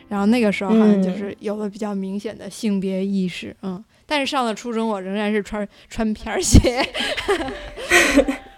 [0.09, 3.83] 然后那个时候好像就是有了比较明显的性别意识，嗯。
[4.07, 6.85] 但是上了初中，我仍然是穿穿片儿鞋。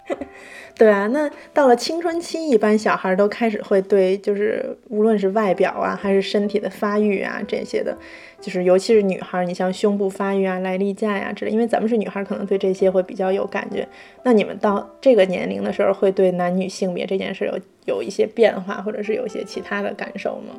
[0.75, 7.95] 对啊，那到了青春期，一般小孩都开始会对，就是无论是外表啊，还是身体的发育啊这些的，
[8.41, 13.87] 就是尤其是女孩，你像胸部发育啊、来例假呀、之类，因为咱们是女孩，可能对这些会比较有感觉。
[14.23, 20.55] 那你们到这个年龄的时候，会对男女性别这件事有有一些变化，或者是有一些其他的感受吗？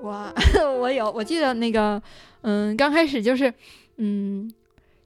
[0.00, 0.32] 我
[0.78, 2.00] 我有，我记得那个，
[2.42, 3.52] 嗯，刚开始就是，
[3.96, 4.52] 嗯。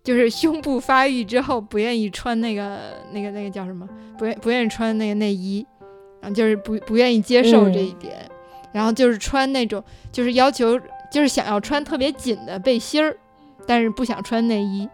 [0.05, 2.79] 就是胸部发育之后不愿意穿那个
[3.11, 3.89] 那个那个叫什么？
[4.19, 5.67] 不愿不愿意穿那个内衣，
[6.21, 8.31] 然后就是不不愿意接受这一点，嗯、
[8.73, 10.79] 然后就是穿那种就是要求
[11.11, 13.17] 就是想要穿特别紧的背心儿，
[13.67, 14.87] 但是不想穿内衣。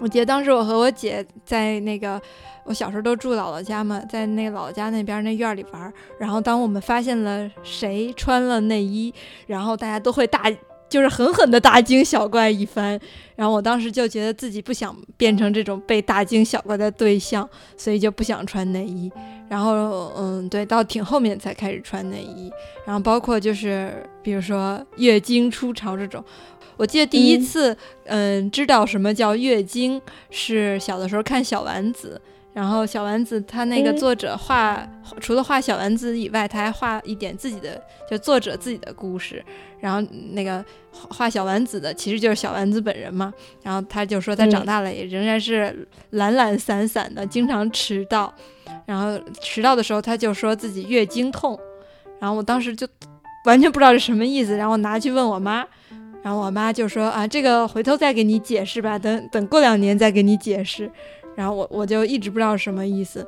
[0.00, 2.20] 我记得当时我和我姐在那个
[2.64, 9.14] 我小时候都住姥姥家嘛，在那姥姥家那边那院里玩，然后当我们发现了谁穿了内衣，
[9.46, 10.50] 然后大家都会大。
[10.94, 12.96] 就是狠狠的大惊小怪一番，
[13.34, 19.10] 然后我当时就觉得自己不想变成这种被大惊小怪的对象，所以就不想穿内衣。
[19.48, 22.48] 然后，嗯，对，到挺后面才开始穿内衣。
[22.86, 26.24] 然后包括就是比如说月经初潮这种，
[26.76, 32.20] 我记得第一次，嗯，嗯知道什么叫月经是小的时候看小丸子。
[32.54, 39.44] 然后小丸子他那个作者画，嗯、除了画小丸子以外，他还画一点自己的，就作者自己的故事。
[39.80, 43.34] 然后那个画小丸子的其实就是小丸子本人嘛。
[43.62, 48.32] 然后他就说他长大了也仍然是懒懒散散的，经常迟到。
[48.86, 51.58] 然后迟到的时候他就说自己月经痛。
[52.20, 52.86] 然后我当时就
[53.46, 55.66] 完全不知道是什么意思，然后拿去问我妈。
[56.22, 60.88] 然后我妈就说啊，这个回头再给你解释吧，等等过两年再给你解释。
[61.36, 63.26] 然后我我就一直不知道什么意思，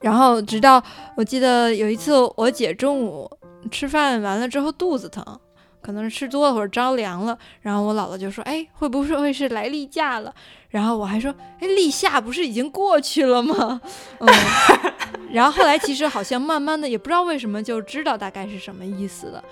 [0.00, 0.82] 然后直到
[1.16, 3.30] 我记得有一次我姐中午
[3.70, 5.24] 吃饭完了之后肚子疼，
[5.82, 10.34] 可能是吃多了或者着凉了，然后我姥姥就说：“哎，会不会是来例假了？”
[10.70, 13.80] 然后我还说：“哎，立夏不是已经过去了吗？”
[14.20, 14.28] 嗯，
[15.32, 19.44] 然后后来其实好像慢慢的也不知道为什么就知道大概是什么意思了，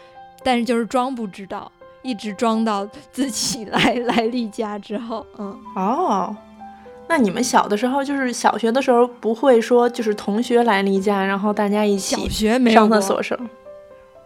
[0.44, 1.70] 但是就是装不知道，
[2.02, 6.34] 一直装到自己来 来例假之后，嗯，哦。
[7.08, 13.44] 那你们小的时候，就是小学的时候，不会说就是同学来例假，然后大家一起小学没有上厕所时候，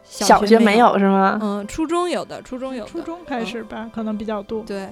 [0.05, 1.39] 小学没有是吗？
[1.41, 4.65] 嗯，初中有的，初中有的，初中开始吧，嗯、可能比较多。
[4.65, 4.89] 对，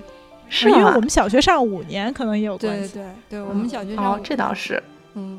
[0.49, 2.95] 是因为我们小学上五年，可能也有关系。
[2.95, 4.81] 对对对，我们小学上、哦，这倒是。
[5.15, 5.37] 嗯，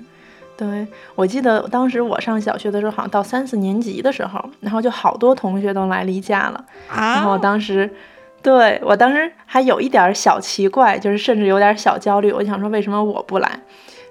[0.57, 0.85] 对，
[1.15, 7.89] 我记得当时我上小学的时候，好像到三四年级的时候，然后就好多同学都来例假了，啊、然后当时。
[8.41, 12.31] 对我当时还有一点小奇怪，就是甚至有点小焦虑。
[12.31, 13.59] 我想说为什么我不来，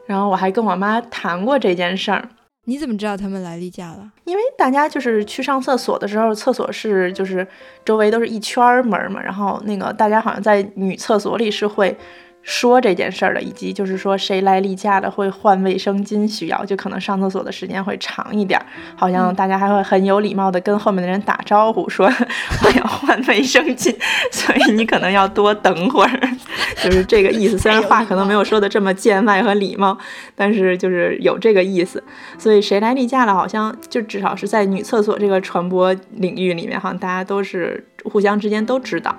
[0.06, 2.28] 然后我还跟我妈谈过这件事儿。
[2.64, 4.10] 你怎么知道他们来例假了？
[4.24, 7.46] 因为大家就是去上厕所的时候，厕所是就是
[7.84, 11.96] 周围都是一圈门嘛，然后那个大家好像在女厕所里是会。
[12.42, 18.60] 说这件事儿的，以及就是说谁来例假的会换卫生巾，需要就可能上厕所的时间会长一点，
[18.96, 22.06] 好像大家还会很有礼貌的跟后面的人打招呼，说
[22.64, 23.94] 我要换卫生巾，
[24.32, 26.20] 所以你可能要多等会儿，
[26.82, 27.58] 就是这个意思。
[27.58, 29.96] 虽然话可能没有说的这么见外和礼貌，
[30.34, 32.02] 但是就是有这个意思。
[32.38, 39.14] 所以谁来例假了，好像就至少是在女厕所这个传播领域里面，好像大家都是互相之间都知道。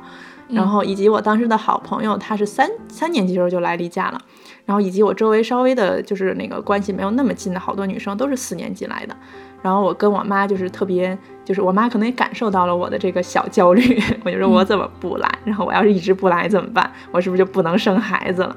[0.51, 4.19] 然后以及我当时的好朋友，他是三三年级时候就来例假了，
[4.65, 9.15] 然后以及我周围稍微的就是那个关系没有那么近的好多女生都是四年级来的，
[9.61, 15.29] 然后我跟我妈就是特别，就是我妈可能也感受到了我的这个小焦虑， 我就说我怎么不来？
[15.45, 16.91] 然后我要是一直不来怎么办？
[17.11, 18.55] 我是不是就不能生孩子了？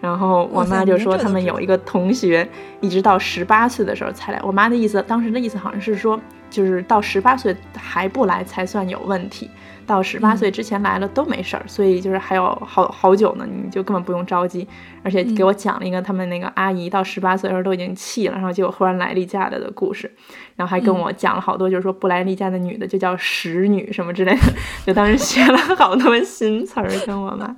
[0.00, 2.48] 然后我妈就说他们有一个同学
[2.80, 6.20] 一直到十八岁的时候才来，我妈的意思当时的意思好像是说，
[6.50, 9.48] 就是到十八岁还不来才算有问题。
[9.86, 14.66] 到十八岁之前来了都没事儿，所以就是还有好好久呢，你就根本不用着急。
[15.04, 20.08] 而且给我讲了一个他们那个阿姨到十八岁的时候都已经气了，然后结果忽然来例假了的故事，
[20.54, 24.52] 然后还跟我讲了好多，就是说不来例假的女的就叫使女什么之类的，
[24.86, 27.54] 就当时学了好多新词儿跟我妈。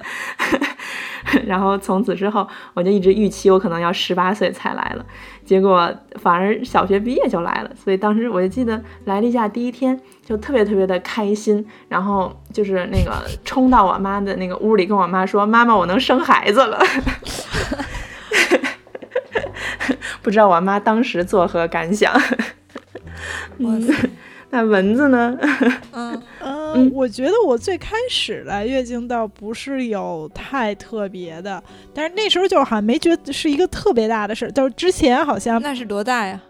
[1.47, 5.05] 然后从此之后，我就一直预期我可能要十八岁才来了，
[5.45, 7.71] 结果反而小学毕业就来了。
[7.77, 13.13] 所以当时我就记得来例假第一天就特别特别的开心，然后就是那个
[13.45, 16.79] 冲到我妈的那个屋里跟我妈说：“妈妈，我能生孩子了。
[20.23, 22.11] ”不知道我妈当时作何感想？
[23.59, 24.11] 嗯，
[24.51, 25.37] 那蚊子呢？
[25.93, 26.23] 嗯。
[26.41, 31.63] 嗯，我觉得我最开始来月经倒不是有太特别的，
[31.93, 34.51] 但是那时候就好像没觉得是一个特别大的事儿。
[34.51, 36.41] 就是之前好像那是多大呀？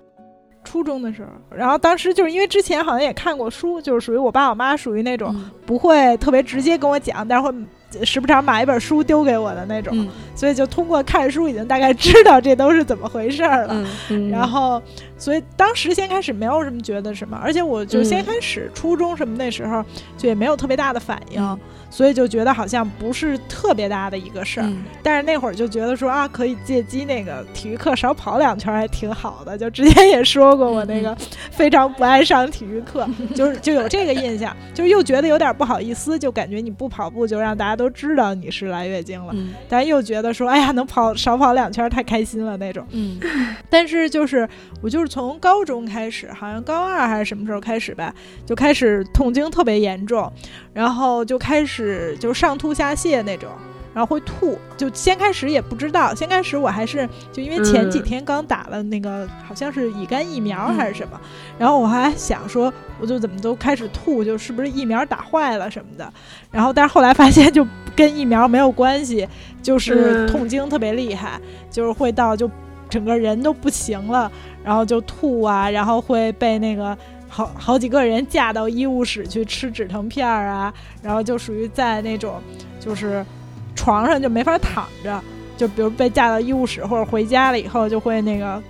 [0.65, 5.35] 初中的时候，然后当时就是因为之前好像也看过书，就是属于我爸我妈属于那种
[5.67, 7.55] 不会特别直接跟我讲，但是会。
[8.03, 9.95] 时不常买一本书丢给我的那种，
[10.35, 13.87] 所以就通过看书已经大概知道这都是怎么回事儿了。
[14.31, 14.83] 然后，
[15.19, 19.85] 所以当时先开始没有什么觉得什么，而且我就先开始初中什么那时候
[20.17, 21.59] 就也没有特别大的反应。
[21.95, 24.69] 所以就觉得好像不是特别大的一个事儿，
[25.01, 29.57] 但是那会儿就觉得说啊，可以借机那个体育课少跑两圈还挺好的。
[29.57, 31.17] 就之前也说过，我那个
[31.53, 39.33] 非常不爱上体育课，就是就有这个印象，就又觉得有点不好意思，就感觉你不跑步就让大家都知道你是来月经了，
[39.69, 42.85] 但又觉得说哎呀，能跑少跑两圈太开心了那种。
[42.91, 43.21] 嗯，
[43.71, 44.49] 但是就是
[44.83, 48.13] 我就是从高中开始，好像高二还是什么时候开始吧，
[48.45, 50.33] 就开始痛经特别严重，
[50.75, 52.15] 然后就开始。
[52.21, 53.51] 就是上吐下泻那种，
[53.93, 54.59] 然后会吐。
[54.77, 61.21] 就先开始也不知道，先开始我还是就因为前几天刚打了那个好像是乙肝疫苗还是什么，
[61.59, 66.13] 然后我还想说，我就怎么都开始吐，就是不是疫苗打坏了什么的。
[66.51, 69.29] 然后但是后来发现就跟疫苗没有关系，
[69.63, 72.51] 就是痛经特别厉害，就是会到就
[72.89, 74.31] 整个人都不行了，
[74.65, 76.97] 然后就吐啊，然后会被那个。
[77.35, 80.73] 好好几个人架到医务室去吃止疼片儿啊，
[81.03, 82.41] 然后就属于在那种，
[82.79, 83.27] 就是
[83.75, 85.21] 床上就没法躺着，
[85.57, 88.63] 就比如被架到医务室或者回家了以后就会那个，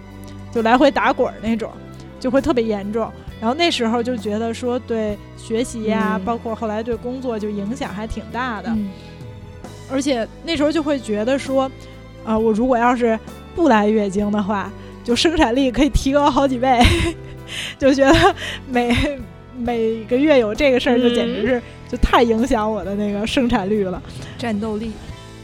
[0.51, 1.71] 就来回打滚那种，
[2.19, 3.07] 就会特别严重。
[3.39, 8.75] 然后那时候就觉得说对学习呀，包括后来对工作就影响还挺大的，
[9.93, 11.71] 而且那时候就会觉得说，
[12.25, 13.19] 啊，我如果要是
[13.55, 14.71] 不来月经的话，
[15.05, 16.81] 就生产力可以提高好几倍。
[17.78, 18.34] 就觉得
[18.68, 19.18] 每
[19.57, 24.03] 每个月有这个事儿，就简直是就太影响我的那个生产率了，
[24.36, 24.92] 战斗力，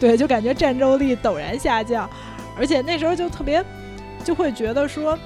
[0.00, 2.08] 对，就感觉战斗力陡然下降，
[2.58, 3.64] 而且那时候就特别
[4.24, 5.18] 就会觉得说，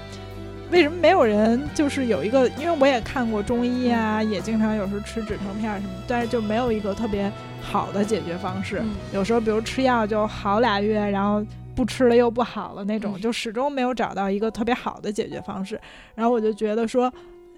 [0.71, 2.49] 为什么没有人就是有一个？
[2.59, 7.31] 因为我也看过中医啊，也经常有时候吃止疼片什么，但是就没有一个特别
[7.63, 8.83] 好的解决方式。
[9.13, 11.45] 有时候比如吃药就好俩月，然后。
[11.75, 15.81] 不吃了又不好了那种，就始终没有找到一个特别好的解决方式。
[16.15, 17.13] 然后我就觉得说，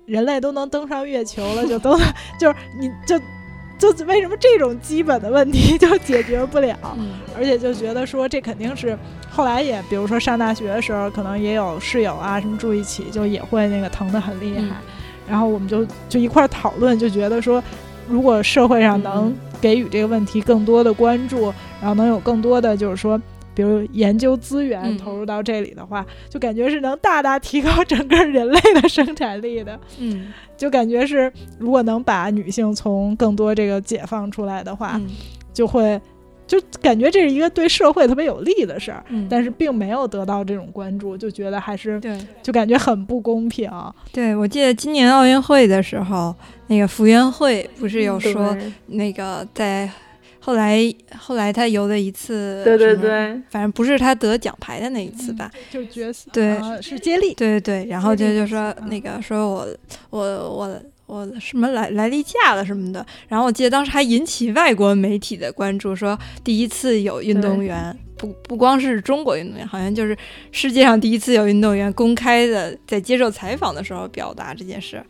[0.06, 1.98] 人类都能登上月球了，就都
[2.40, 3.18] 就是你就
[3.78, 6.76] 就为什么这种基本的问题 就解决不了？
[7.36, 8.96] 而且就觉得说这肯定是
[9.30, 14.76] 后来也，比如说上大学的时候，可能也有室友啊什么住一起，就也会那个疼得很厉害。
[15.28, 17.62] 然后我们就就一块讨论，就觉得说，
[18.08, 23.20] 如果社会上能给予这个问题更多的关注，然后能有更多的就是说。
[23.57, 29.80] 比如研究资源投入到这里的话，就感觉是能大大提高整个人类的生产力的。
[29.98, 35.00] 嗯，就感觉是如果能把女性从更多这个解放出来的话，
[35.54, 35.98] 就会
[36.46, 43.70] 就感觉这是一个对社会特别有利的事儿，嗯但是并没有得到这种关注，就觉得还是对就感觉很不公平。
[44.12, 46.34] 对，我记得今年奥运会的时候，
[46.66, 48.54] 那个傅园慧不是有说
[48.86, 49.90] 那个在
[50.47, 50.80] 后来
[51.18, 55.51] 后来他游了一次，对对，对，反正不是他得奖牌的那一次吧？
[55.68, 59.66] 就决赛对呃是接力，对对对，然后就就说嗯那个说我
[60.11, 67.99] 我我我什么来来例假了什么的，然后我记得当时还引起外国媒体的关注，说第一次有运动员。
[68.18, 70.16] 不不光是中国运动员，好像就是
[70.51, 75.05] 世界上第一次有运动员公开的在接受采访的时候表达这件事。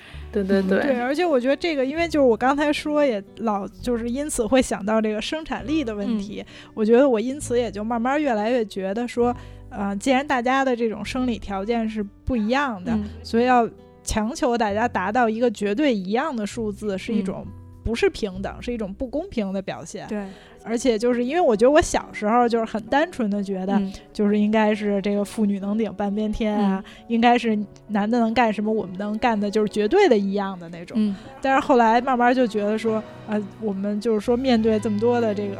[0.44, 9.34] 对对嗯对，而且我觉得这个，因为就是我刚才说也老就是因此会想到这个生产力的问题，我觉得我因此也就慢慢越来越觉得说，
[9.70, 13.04] 呃，既然大家的这种生理条件是不一样的，嗯。
[13.22, 13.68] 所以要
[14.02, 17.46] 强求大家达到一个绝对一样的数字，是一种
[17.86, 20.04] 不是平等，是一种不公平的表现。
[20.08, 20.26] 对，
[20.64, 23.92] 而且就是因为我觉得我小时候就是很单纯的觉得，嗯。
[24.12, 27.56] 就是应该是这个妇女能顶半边天啊，应该是
[27.86, 30.96] 男的能干什么，我们能干的就是绝对的一样的那种。
[30.98, 31.14] 嗯。
[31.40, 35.58] 但是后来慢慢就觉得说，呃，我们就是说面对这么多的这个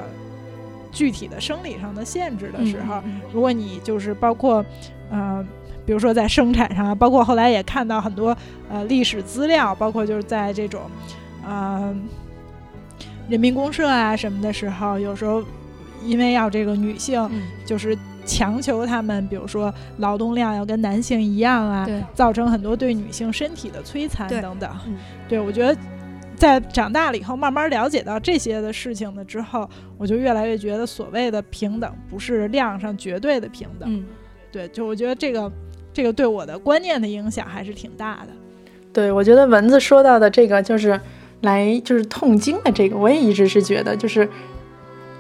[0.91, 3.21] 具体的生理上的限制的时候，嗯。
[3.33, 4.65] 如果你就是包括，
[5.11, 5.47] 呃，
[5.85, 8.37] 比如说在生产上啊，包括后来也看到很多
[8.69, 10.81] 呃历史资料，包括就是在这种，
[11.47, 11.95] 呃，
[13.29, 15.43] 人民公社啊什么的时候，有时候
[16.05, 24.71] 因为要这个女性嗯就是强求他们，比如说劳动量要跟男性一样啊，对，造成很多对女性身体的摧残对等等。
[24.87, 24.97] 嗯
[25.29, 25.77] 对我觉得。
[26.39, 29.67] 在长大了以后，慢慢了解到这些的事情了之后，
[29.97, 33.89] 我就越来越觉得所谓的平等不是量上绝对的平等。
[33.91, 34.05] 嗯
[34.53, 35.51] 对，就我觉得这个
[35.95, 38.29] 这个对我的观念的影响还是挺大的。
[38.93, 41.01] 对，我觉得蚊子说到的这个就是
[41.43, 44.29] 来就是痛经的这个，我也一直是觉得就是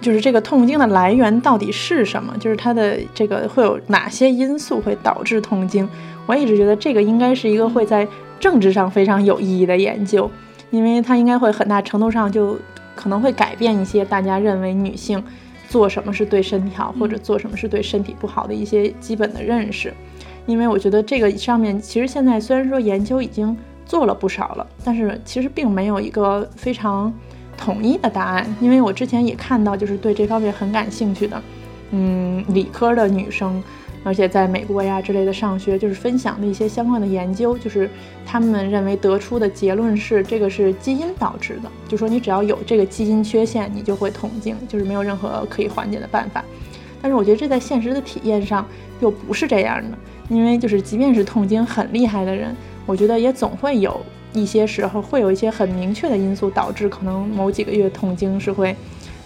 [0.00, 5.88] 就是这个痛经的来源到底是什么，就是它的这个会有哪些因素会导致痛经。
[6.26, 8.06] 我一直觉得这个应该是一个会在
[8.40, 10.30] 政治上非常有意义的研究，
[10.70, 12.58] 因为它应该会很大程度上就
[12.94, 15.22] 可能会改变一些大家认为女性
[15.68, 19.92] 做什么是对身体好，或者做什么是对身体不好的一些基本的认识。
[20.46, 23.56] 因为我觉得这个上面其实现在虽然说研究已经
[23.86, 27.12] 做了不少了，但是其实并没有一个非常
[27.56, 28.46] 统一的答案。
[28.60, 31.40] 因为我之前也看到，就是对这方面很感兴趣的，
[31.92, 33.62] 嗯，理科的女生，
[34.02, 37.88] 而且在美国呀之类的上学，就是分享的一些相关的研究，就是
[38.26, 46.44] 他们认为得出的结论是这个是基因导致的，就说你只要有这个基因缺陷，你就会痛经，就是没有任何可以缓解的办法。
[47.00, 48.66] 但是我觉得这在现实的体验上
[49.00, 49.96] 又不是这样的，
[50.28, 52.54] 因为就是即便是痛经很厉害的人，
[52.86, 54.00] 我觉得也总会有
[54.32, 58.74] 一些时候会有一些很明确的因素导致可能某几个月痛经是会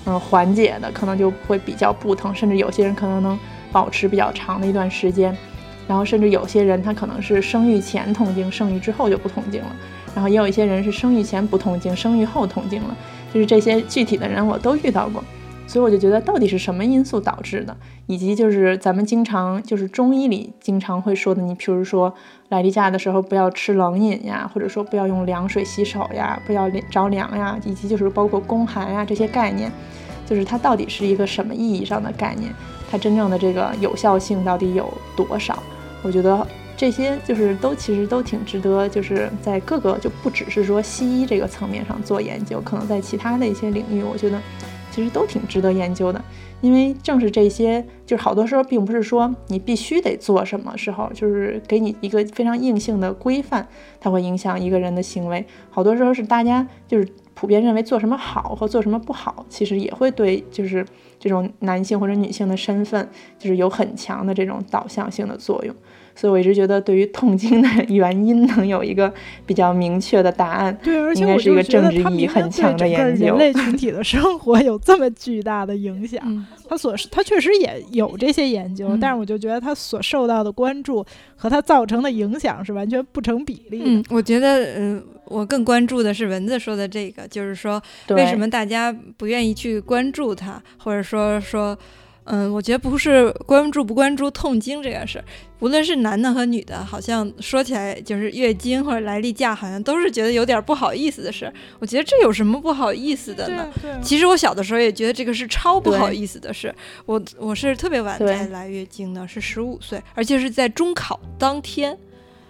[0.07, 3.39] 嗯、缓解的，可能就会比较不疼，甚至有些人可能能
[3.71, 5.37] 保持比较长的一段时间，
[5.87, 9.77] 然后甚至有些人他可能是生育前痛经，生育之后就不痛经了，
[10.15, 12.97] 然后也有一些人是生育前不痛经，生育后痛经了，
[13.33, 15.23] 就是这些具体的人我都遇到过。
[15.71, 22.13] 所以我就觉得，到底是什么因素导致的，以及就是咱们经常就是中医里经常会说的，你譬如说
[22.49, 29.71] 来例假的时候不要吃冷饮呀，或者说不要用凉水洗手呀，不要着凉呀，以及就是包括宫寒呀这些概念，
[30.27, 32.53] 就是它到底是一个什么意义上的概念，
[32.91, 35.63] 它真正的这个有效性到底有多少？
[36.03, 36.45] 我觉得
[36.77, 44.37] 这些就是都其实都挺值得，就是在各个就不只是说西医这个层面上做研究，可能在其他的一些领域，我觉得。
[44.91, 46.23] 其实都挺值得研究的，
[46.61, 53.67] 因为正是这些，就是好多时候并不是说你必须得做什么时候，就是给你一个非常硬性的规范，
[54.01, 55.45] 它会影响一个人的行为。
[55.71, 60.85] 好多时候是大家就是普遍认为做什么好和做什么不好，其实也会对就是
[61.19, 65.75] 这种男性或者女性的身份，就是有很强的这种导向性的作用。
[66.21, 69.11] 所以我一直觉得，对于痛经的原因能有一个
[69.47, 73.39] 比较明确的答案，对，而且应该我是一个政治意义很强的研人。
[73.39, 76.21] 类群体的生活有这么巨大的影响。
[76.27, 81.05] 嗯它所他确实也有这些研究，嗯但是我就觉得他所受到的关注
[81.35, 83.85] 和他造成的影响是完全不成比例的。
[83.87, 91.77] 嗯，我觉得，嗯、我更关注的是蚊子说的这个，就是说为什么大家不愿意去关注它，或者说说，
[92.33, 95.25] 嗯，我觉得不是关注不关注痛经这个事儿，
[95.59, 101.53] 无论是男的和女的，好像说起来就是月经或者来例假，好像都是觉得有点不好意思的事儿。
[101.81, 103.69] 我觉得这有什么不好意思的呢？
[104.01, 106.73] 其实我小的时候也觉得这个是超不好意思的事。
[107.05, 111.99] 我我是特别晚才来月经的，是十五岁，而且是在中考当天。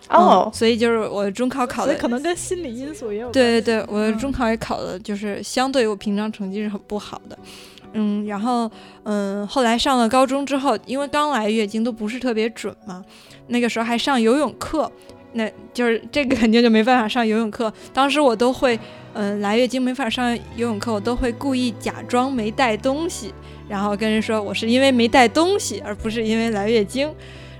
[0.08, 3.32] 哦嗯，所以就是我中考考的可能跟心理因素也有关系。
[3.32, 7.38] 对对对，我中考也考的就是相对我平常成绩是很不好的，
[7.79, 7.79] 嗯，
[8.26, 8.70] 然后
[9.02, 13.04] 嗯，后来上了高中之后，因为刚来月经都不是特别准嘛，
[13.48, 14.90] 那个时候还上游泳课，
[15.32, 17.72] 那就是这个肯定就没办法上游泳课。
[17.92, 18.78] 当时我都会，
[19.14, 23.34] 嗯，来月经没法上游泳课，我都会故意假装没带东西，
[23.68, 27.12] 然后跟人说我是因为没带东西，而不是因为来月经。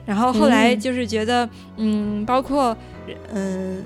[0.07, 2.77] 然后后来就是觉得，嗯，包括，
[3.33, 3.85] 嗯，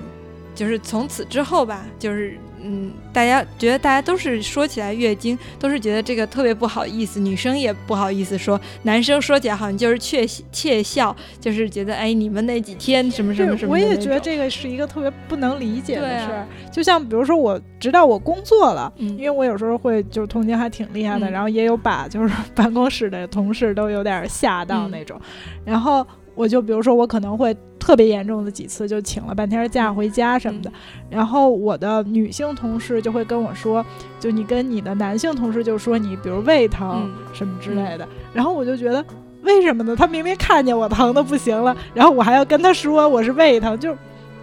[0.55, 2.37] 就是从此之后吧，就是。
[2.65, 13.71] 嗯，大家觉得大家都是说起来月经，都是觉得这个特别不好意思，女生也不好意思说，男生说起来好像就是窃窃笑，就是觉得哎，你们那几天什么什么什么。
[13.71, 16.47] 我也觉得这个是一个特别不能理解的事儿。
[16.71, 25.21] 就像比如说我，直到我工作了，因为我有时候会就是痛经还挺厉害的，然后也有把就是办公室的同事都有点吓到那种，
[25.63, 26.05] 然后。
[26.35, 30.71] 我就比如说，我可能会特别严重的几次就请了半天假回家什么的，
[31.09, 33.83] 然后我的女性同事就会跟我说，
[34.19, 39.03] 就你跟你的男性同事就说你比如胃疼什么之类的，然后我就觉得
[39.43, 39.95] 为什么呢？
[39.95, 43.95] 他明明看见我疼的不行了，然后我还要跟他说我是胃疼，就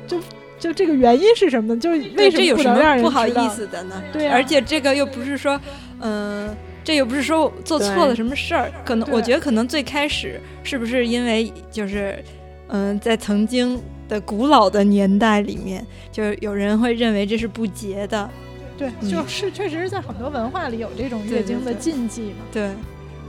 [0.06, 0.18] 就
[0.58, 1.80] 就这个原因是什么呢？
[1.80, 4.02] 就是为什么不能让人不好意思的呢？
[4.12, 5.60] 对，而且这个又不是说，
[6.00, 6.48] 嗯。
[6.84, 12.22] 这又不是说做错了什么事儿，可能我觉得可能最开始是不是因为就是，
[12.68, 18.28] 嗯，在曾经的古老的年代里面，就是有人会认为这是不洁的，
[18.76, 22.70] 对，就是确实是在很多文化里有这种月经的禁忌嘛，对。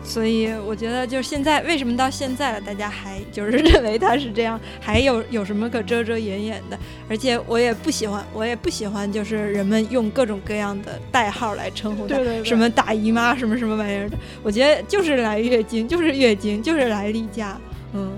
[0.06, 6.78] 所以我觉得，就是现在为什么到现在了，大家还就是认为他是这样，还有有什么可遮遮掩掩的？
[7.10, 14.18] 而且我也不喜欢，我也不喜欢，就是人们用各种各样的代号来称呼他，什么大姨妈，什么什么玩意儿的。
[14.44, 17.58] 我觉得就是来月经，就是月经，就是来例假。
[17.94, 18.12] 嗯，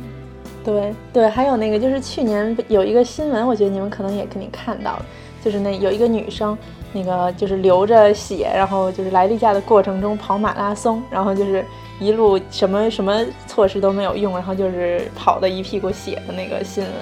[0.64, 5.06] 对对，还有那个就是去年有一个新闻，我觉得你们可能也肯定看到了，
[5.44, 6.58] 就是那有一个女生。
[6.96, 11.66] 那个就是流着血，然后就是来例假的过程中跑马拉松，然后就是
[12.00, 16.94] 一路什么什么措施都没有用，然后就是跑的一屁股血的那个新闻。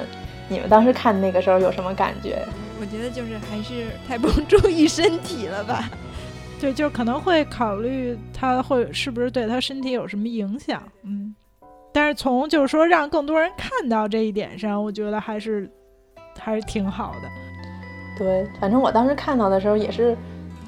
[0.49, 2.43] 你们当时看那个时候有什么感觉？
[2.81, 5.87] 我觉得就是还是太不注意身体了吧？
[6.59, 10.81] 对，就可能会考虑他会是不是对他身体有什么影响。
[11.03, 11.35] 嗯，
[11.93, 15.69] 但是从就是说让更多人看到这一点上，我觉得还是
[16.39, 17.29] 还是挺好的。
[18.17, 20.15] 对，反正我当时看到的时候也是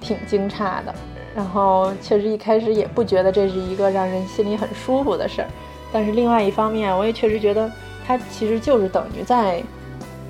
[0.02, 0.94] 挺惊诧的，
[1.36, 5.48] 然后确实一开始也不觉得这是一个让人心里很舒服的事儿，
[5.92, 7.72] 但是另外一方面，我也确实觉得
[8.06, 9.62] 它其实就是等于在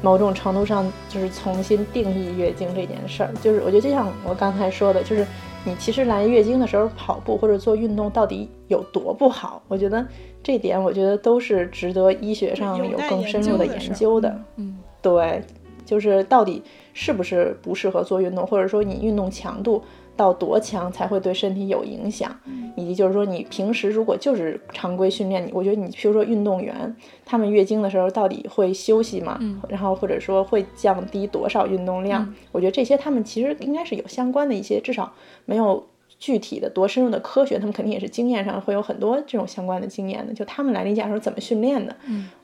[0.02, 3.32] 某种程度上就是重新定义月经这件事儿。
[3.42, 5.26] 就是我觉得就像我刚才说的，就是
[5.64, 9.62] 你其实来月经的时候跑步或者做运动到底有多不好？
[9.68, 10.06] 我觉得
[10.44, 14.38] 这点我觉得都是值得医学上有更深入的研究的。
[14.58, 15.42] 嗯，对。
[15.86, 16.64] 就是到底
[16.98, 19.84] 是不是不适合做运动，或者说你运动强度
[20.16, 22.34] 到多强才会对身体有影响，
[22.78, 29.38] 以及就是说你平时如果就是常规训练，你我觉得你譬如说运动员，他们月经的时候到底会休息吗？
[29.68, 32.34] 然后或者说会降低多少运动量？
[32.54, 35.12] 我觉得这些他们其实应该是有相关的一些，至少
[35.44, 35.86] 没有
[36.18, 40.34] 具体的多深入的科学，他们肯定也是经验上会有很多这种相关的经验的。
[40.34, 41.94] 就他们来理解说怎么训练的，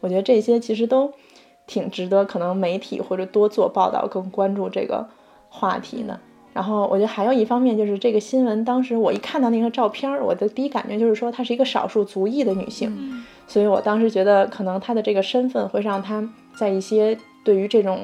[0.01, 1.09] 我觉得这些其实都。
[1.71, 5.07] 挺值得可能媒体或者多做报道，更关注这个
[5.47, 6.19] 话题呢。
[6.51, 16.21] 然后我觉得还有一方面就是这个新闻，当时我一看到那个照片，我的第一感觉就是说她是一个少数族裔的女性，所以我当时觉得可能她的这个身份会让她
[16.53, 17.99] 在一些对于这种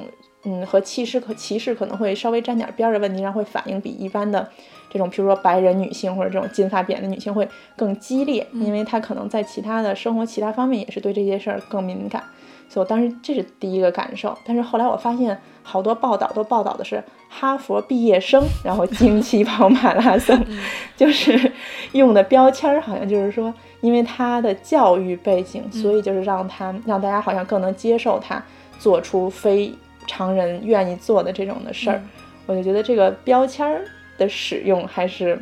[0.45, 4.47] 嗯和歧视和歧视可能会稍微沾点边的问题上会反应比一般的
[4.89, 7.45] 这种，比如说白人女性或者这种金发扁的女性会
[7.76, 12.24] 更激烈，因为她可能在其他的生活其他方面也是对这些事儿更敏感。
[12.70, 20.38] 所以我当时这是第一个感受，但是后来我发现好多报道都报道的是哈佛毕业生，然后经期跑马拉松，
[20.97, 21.51] 就是
[21.93, 28.43] 用的标签儿，好像就是说，因为他的教育背景，所以就是让他让大家好像更能接受他
[28.80, 29.74] 做出非
[30.05, 32.01] 常人愿意做的这种的事儿。
[32.45, 33.82] 我就觉得这个标签儿
[34.18, 35.39] 的使用还是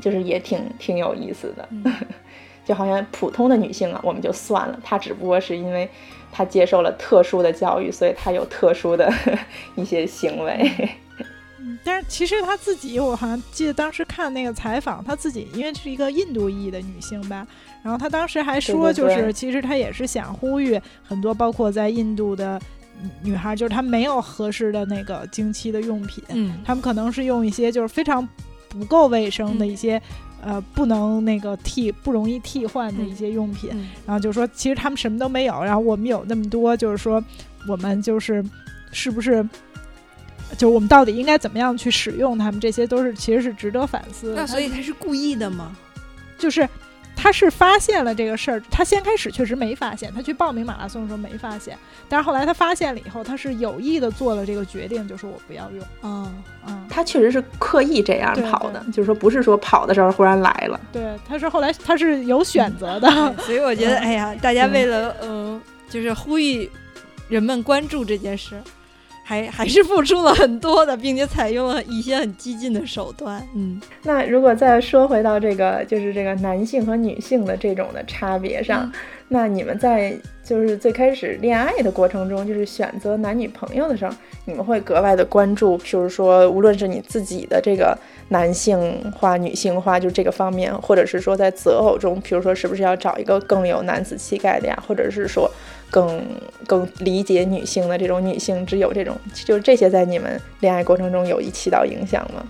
[0.00, 1.68] 就是也挺挺有意思的，
[2.64, 5.88] 就好像普通的女性啊，我们就算了，她只不过是因为。
[6.36, 9.08] 他接受了特殊的教育，所以他有特殊的
[9.76, 10.68] 一些行为。
[11.60, 17.46] 嗯，但是其实他自己，我好像记得当时看那个采访，他自己因为是一个印度裔的女性吧，
[17.84, 22.60] 然后他当时还说，就是其实他也是想呼吁很多，包括在印度的
[23.22, 28.28] 女孩，就是她没有合适的那个经期的用品，嗯，他们可能是用一些就是非常
[28.68, 30.02] 不够卫生的一些。
[30.44, 33.70] 呃，不能那个替不容易替换的一些用品，
[34.06, 37.22] 然后就是说，其实他们什么都没有，然后我们有那么多，就是说，
[37.66, 38.44] 我们就是
[38.92, 39.42] 是不是
[40.58, 44.34] 就我们到底应该怎么样去使用它们，这些都是其实是值得反思的。
[44.36, 45.74] 那所以他是故意的吗？
[46.36, 46.68] 就是
[47.24, 51.74] 他是发现了这个事儿，他先开始确实没发现，他去报名马拉松的时候没发现，
[52.06, 55.82] 但是后来他发现了以后，他是有意的做了这个决定，就说我不要用。
[56.02, 60.78] 嗯嗯，他确实是刻意这样跑的，就是说不是说跑的时候忽然来了。
[60.92, 63.08] 对，他是后来他是有选择的。
[63.08, 65.58] 对 所以我觉得，嗯哎呀，大家为了嗯、
[65.88, 66.70] 就是呼吁
[67.30, 68.62] 人们关注这件事，
[69.24, 73.42] 还还是付出了很多的，并且采用了一些很激进的手段。
[73.56, 78.92] 嗯，那如果再说回到这个，就是这个男性和女性的这种的差别上，嗯
[79.28, 80.14] 那你们在
[80.44, 84.14] 就是最开始恋爱的过程中，就是选择男女朋友的时候，
[84.44, 87.98] 你们会格外的关注，譬如说，无论是你自己的这个
[88.28, 95.50] 男性化、女性化，就这个方面，或者是说在择偶中，譬如说是不是要找一个更有男子气概的呀，或者是说
[95.94, 96.20] 更
[96.66, 102.44] 更理解女性的这种女性之友这种，就是这些在你们恋爱过程中有一起到影响吗？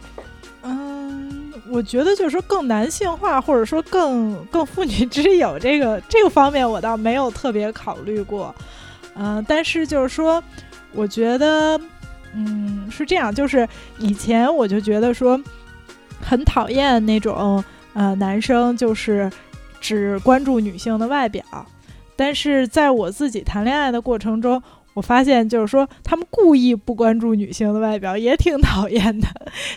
[0.62, 8.54] 嗯，我觉得就是说更男性化，或者说更更妇女之友这个这个方面，我倒没有特别考虑过。
[9.14, 10.42] 嗯、但是就是说，
[10.92, 11.78] 我觉得，
[12.32, 13.68] 嗯，是这样，就是
[13.98, 15.38] 以前我就觉得说，
[16.22, 19.30] 很讨厌那种呃男生就是
[19.82, 21.44] 只关注女性的外表，
[22.16, 24.62] 但是在我自己谈恋爱的过程中。
[24.94, 29.26] 我发现，就是说，他们故意不关注女性的外表，也挺讨厌的。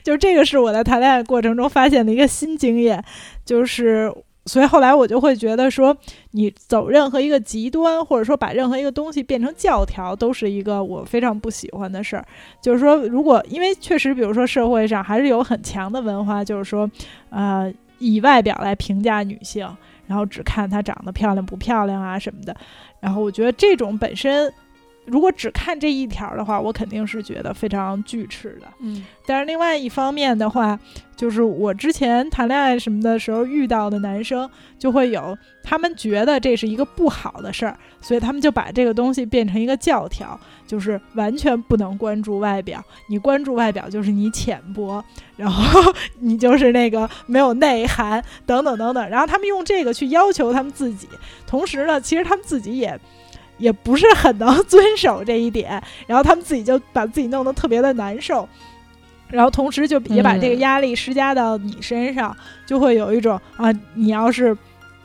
[0.03, 3.03] 就这个是我在谈恋爱过程中发现的一个新经验，
[3.43, 4.13] 就是
[4.45, 5.97] 所以后来我就会觉得说，
[6.33, 12.23] 你走任何一个极端，或者说把任何一个东西变成教条，都是一个我非常不喜欢的事儿。
[12.61, 16.87] 就是说，如果因为确实，比如说社会上还是有很强的文化，就是说，
[17.31, 19.67] 呃，以外表来评价女性，
[20.07, 22.55] 然后只看她长得漂亮不漂亮啊什么的。
[22.99, 24.51] 然后我觉得这种本身。
[25.07, 28.67] 如果只看这一条的话，我肯定是觉得非常拒斥的。
[28.79, 30.79] 嗯但是另外一方面的话，
[31.15, 42.81] 就是我之前谈恋爱什么的时候遇到的男生，就会有他们觉得这是一个不好的事儿，所以他们就把这个东西变成一个教条，就是完全不能关注外表。
[43.09, 45.03] 你关注外表就是你浅薄，
[45.35, 49.09] 然后你就是那个没有内涵等等等等。
[49.09, 51.07] 然后他们用这个去要求他们自己，
[51.45, 52.97] 同时呢，其实他们自己也。
[53.57, 58.47] 也不是很能遵守这一点， 然后他们自己就把自己弄得特别的难受，
[59.29, 62.35] 然后同时就也把这个嗯压力施加到你身上，
[62.65, 64.55] 就会有一种啊，你要是，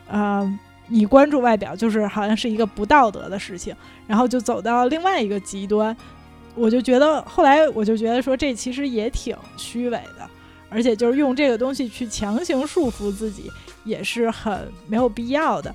[0.09, 3.75] 呃，你关注外表，就是好像是一个不道德的事情，
[4.07, 5.97] 然后就走到另外一个极端。
[6.55, 10.29] 我就觉得，后来我就觉得说，这其实也挺虚伪的，
[10.69, 13.51] 而且就是用这个东西去强行束缚自己，
[13.85, 15.75] 也是很没有必要的。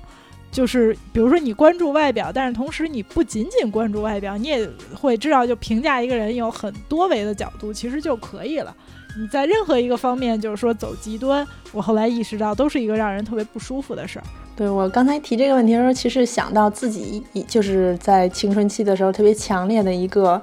[0.50, 8.74] 就是比如说你关注外表，但是同时你不仅仅关注外表，你也会知道，就评价一个人有很多维的角度，其实就可以了。
[9.18, 14.24] 你在任何一个方面，就是说走极端，我后来意识到都是一个让人特别不舒服的事儿。
[14.54, 20.42] 对我刚才提这个问题的时候，其实想到自己就是在青春期的时候特别强烈的一个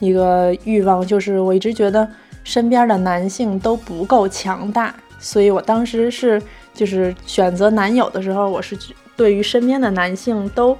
[0.00, 2.08] 一个欲望，就是我一直觉得
[2.44, 6.40] 身边的男性都不够强大，所以我当时是
[6.74, 8.76] 就是选择男友的时候，我是
[9.16, 10.76] 对于身边的男性都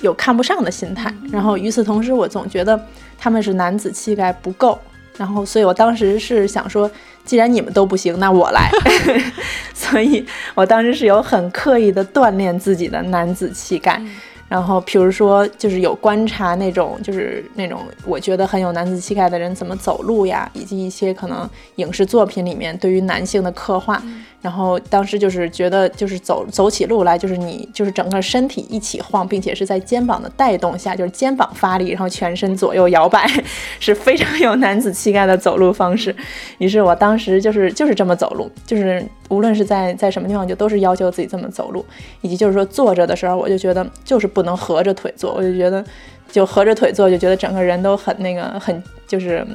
[0.00, 2.80] 有看不上的心态，然后与此同时，我总觉得
[3.18, 4.78] 他们是男子气概不够，
[5.16, 6.90] 然后所以我当时是想说，
[7.24, 8.70] 既然你们都不行，那我来，
[9.74, 10.24] 所以
[10.54, 14.02] 我当时是有很刻意的锻炼自己的男子气概。
[14.48, 24.00] 然后，比如说，就是有观察那种，就是那种我觉得很有男子气概的人怎么走路呀，以及一些可能影视作品里面对于男性的刻画。
[24.40, 33.26] 然后当时就是觉得，就是走走起路来，就是你就是整个身体一起晃，并且是在肩膀的带动下，就是肩膀发力，然后全身左右摇摆，
[33.80, 36.14] 是非常有男子气概的走路方式。
[36.58, 41.84] 于是我当时就是就是这么走路，就是无论是在在什么地方，就都是要求自己这么走路，
[42.20, 45.84] 以及就是说坐着的时候，我就觉得就是不能合着腿坐，我就觉得
[46.30, 49.46] 就合着腿坐，就觉得整个人都很那个 很就是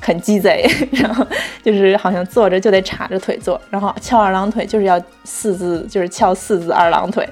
[0.00, 1.26] 很鸡贼，然后
[1.62, 7.28] 就是好像坐着就得叉着腿坐，然后翘二郎腿就是要四字就是翘四字二郎腿，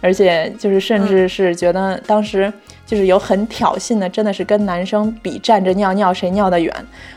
[0.00, 2.52] 而且就是甚至是觉得当时。
[2.88, 6.74] 就是有很挑衅的，真的是跟男生比站着尿尿谁尿得远。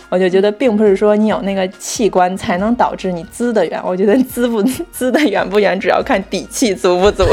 [0.10, 4.62] 我就觉得，并不是说你有那个器官才能导致你滋得远，我觉得滋不
[4.92, 7.24] 滋得远不远，主要看底气足不足。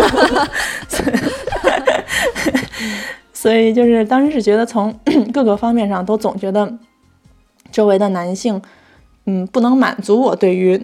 [3.33, 4.95] 所以就是当时是觉得从
[5.33, 6.73] 各个方面上都总觉得
[7.73, 8.63] 周围的男性，
[9.27, 10.81] 嗯，不能满足我对于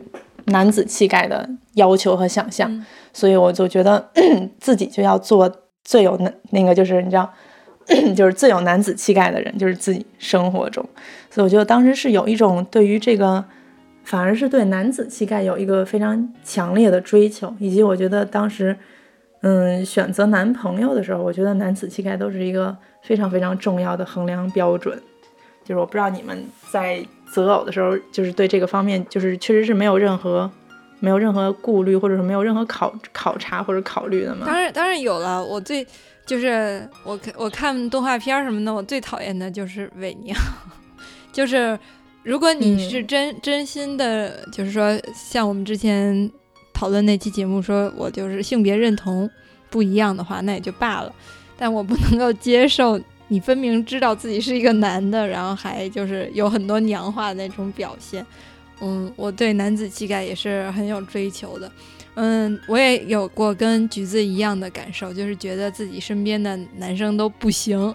[0.46, 4.10] 男子气概的要求和想象，嗯所以我就觉得
[4.58, 5.48] 自己就要做
[5.84, 7.32] 最有那那个就是你知道。
[8.16, 10.82] 就是最有男子气概的人，就是自己生活中。
[11.30, 13.44] 所以我觉得当时是有一种对于这个，
[14.04, 18.74] 反而是对男子气概有一个非常强烈的追求，以及我觉得当时，
[19.42, 24.98] 嗯，选择男朋友的时候，我觉得男子气概都是一个非常非常重要的衡量标准。
[25.62, 30.50] 就是我不知道你们在择偶的时候，就是对这个方面，就是确实是没有任何
[31.04, 34.46] 没有任何顾虑，或者是没有任何考考察或者考虑的吗？
[34.46, 35.44] 当然，当然有了。
[35.44, 35.86] 我最
[36.24, 40.34] 就是我看我看动画片什么的，我最讨厌的就是伪娘。
[41.30, 41.78] 就是
[42.22, 46.30] 如果你是真真心的，就是说像我们之前
[46.72, 49.28] 讨论那期节目，说我就是性别认同
[49.68, 51.12] 不一样的话，那也就罢了。
[51.58, 52.98] 但我不能够接受。
[53.28, 58.24] 你分明知道自己是一个男的，然后还就是有很多娘化的那种表现，
[58.80, 61.70] 嗯，我对男子气概也是很有追求的，
[62.14, 67.94] 嗯，我也有过跟橘子一样的感受，就是觉得自己身边的男生都不行，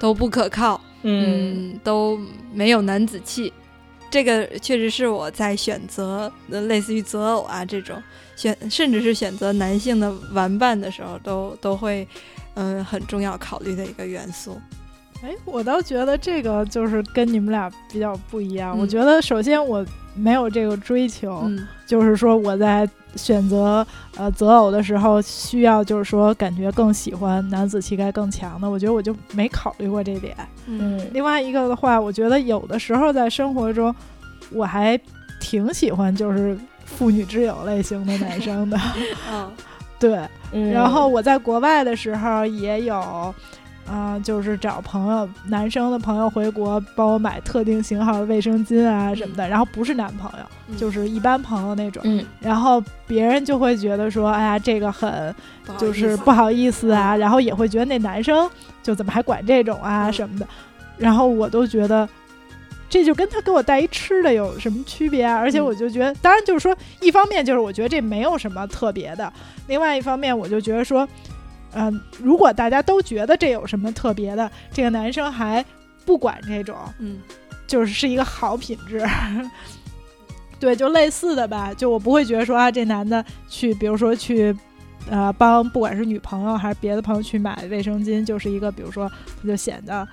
[0.00, 2.18] 都不可靠，嗯，都
[2.52, 3.52] 没有男子气，
[4.10, 8.02] 这个确实是我在选择类似于择偶啊这种
[8.36, 12.06] 选，甚至是选择男性的玩伴的时候，都都会。
[12.58, 14.58] 嗯，很重要考虑的一个元素。
[15.20, 18.78] 哎，我倒觉得这个就是跟你们俩比较不一样。
[18.78, 19.84] 我觉得首先我
[20.16, 21.48] 没有这个追求，
[21.86, 23.86] 就是说我在选择
[24.16, 28.68] 呃择偶的时候需要就是说感觉更喜欢男子气概更强的。
[28.68, 30.36] 我觉得我就没考虑过这点。
[30.66, 33.94] 嗯，另外一个的话，我觉得有的时候在生活中
[34.50, 34.98] 我还
[35.40, 38.78] 挺喜欢就是妇女之友类型的男生的。
[39.30, 39.50] 嗯。
[39.98, 40.28] 对，
[40.74, 43.34] 然后我在国外的时候也有，
[43.86, 52.02] 啊，就是找朋友，男生的朋友回国帮我买特定型号的卫生巾啊什么的，然后不是男朋友，就是一般朋友那种，
[52.40, 55.34] 然后别人就会觉得说，哎呀，这个很
[55.78, 58.48] 就是不好意思啊，然后也会觉得那男生
[58.82, 60.46] 就怎么还管这种啊什么的，
[60.98, 62.08] 然后我都觉得。
[62.88, 65.36] 这就跟他给我带一吃的有什么区别啊？
[65.36, 69.30] 而且我就觉得，当然就是说，一方面就是我觉得这没有什么特别的，
[69.66, 71.06] 另外一方面我就觉得说，
[71.76, 75.64] 嗯，如果大家都觉得这有什么特别的，这个男生还
[76.04, 77.18] 不管这种，嗯，
[77.66, 79.06] 就是是一个好品质，
[80.58, 81.72] 对，就类似的吧。
[81.74, 84.56] 就我不会觉得说啊，这男的去，比如说去，
[85.10, 89.08] 呃，帮不管是女朋友还是别的朋友去买卫生巾，就是一个，比如说
[89.42, 90.08] 他就显得。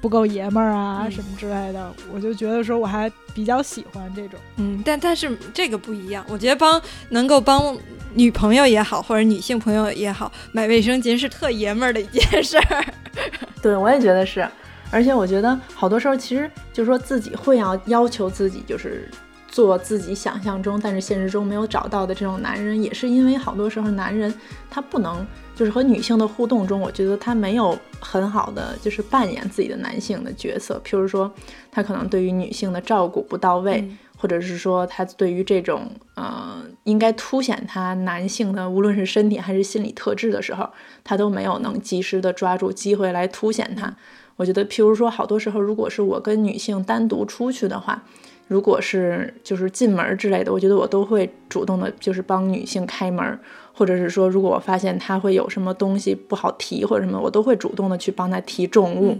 [0.00, 4.38] 不够爷们儿啊，什么之类的，我就觉得说我还比较喜欢这种。
[4.56, 6.80] 嗯，但但是这个不一样，我觉得帮
[7.10, 7.76] 能够帮
[8.14, 12.84] 女朋友也好，或者女性朋友也好，买卫生巾是特爷们儿的一件事儿。
[13.60, 14.48] 对，我也觉得是，
[14.90, 19.10] 而且我觉得好多时候其实就是说自己会要要求自己，就是
[19.54, 24.34] 做自己想象中但是现实中没有找到的这种男人，也是因为好多时候男人
[24.68, 25.24] 他不能。
[25.56, 30.82] 就是和女性的互动中，我觉得他没有很好的就是扮演自己的男性的角色。
[30.84, 31.32] 譬如说，
[31.70, 40.68] 他可能对于女性的照顾不到位，或者是说他对于这种呃应该凸显他男性的无论是身体还是心理特质的时候，
[41.04, 43.96] 他都没有能及时的抓住机会来凸显他。
[44.34, 48.02] 我觉得，譬如说，好多时候如果是我跟女性单独出去的话，
[48.46, 53.38] 如果是就是进门之类的，我觉得我都会主动的，就是帮女性开门。
[53.76, 59.18] 或者是说，如果我发现她会有什么东西不好提或者什么，我都会主动的去帮她提重物。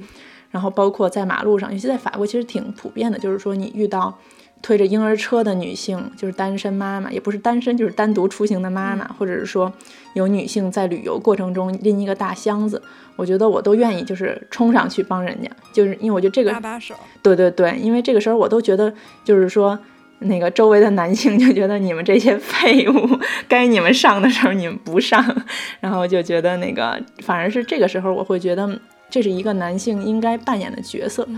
[0.53, 4.17] 然后包括在马路上，尤其在法国，其实挺普遍的，就是说你遇到
[4.65, 9.71] 推着婴儿车的女性，就是单身妈妈，也不是单身，就是单独出行的妈妈，或者是说
[10.15, 12.83] 有女性在旅游过程中拎一个大箱子，
[13.15, 16.95] 我觉得我都愿意就是冲上去帮人家，就是因为我觉得这个搭把手。
[17.23, 18.93] 对对对，因为这个时候我都觉得
[19.23, 19.79] 就是说。
[20.21, 25.23] 那个周围的男性 就觉得你们这些废物， 该你们上的时候你们不上，
[25.81, 31.29] 然后就觉得那个反而是这个时候我会觉得这是一个男性应该扮演的角色。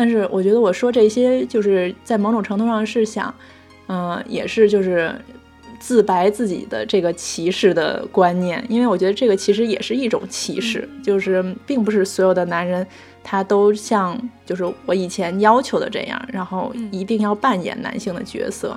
[0.00, 3.34] 但是我觉得我说这些就是在某种程度上是想，
[3.88, 5.14] 嗯，也是就是
[5.78, 12.86] 自白自己的这个歧视的观念，因为我觉得这个其实也是一种歧视，就是并不是所有的男人。
[13.22, 18.74] 他都像就是我以前要求的这样，然后一定要扮演男性的角色。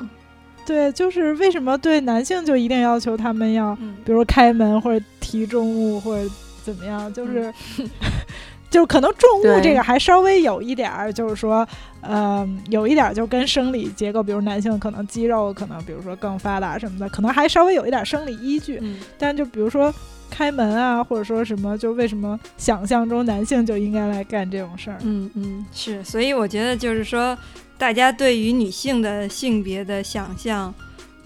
[0.65, 6.29] 对，就是为什么对男性就一定要求他们要，比如开门或者提重物或者
[6.61, 7.53] 怎么样，就是，
[8.73, 11.65] 就可能重物这个还稍微有一点儿，就是说，
[12.01, 18.81] 呃，有一点儿就跟生理结构，比如男性可能肌肉可能比如说更发达什么的，可能还稍微有一点生理依据。
[19.17, 19.93] 但就比如说。
[20.29, 24.97] 开门啊，或者说什么，就为什么想象中男性就应该来干这种事儿？
[25.03, 27.37] 嗯嗯，是，所以我觉得就是说，
[27.77, 30.73] 大家对于女性的性别的想象，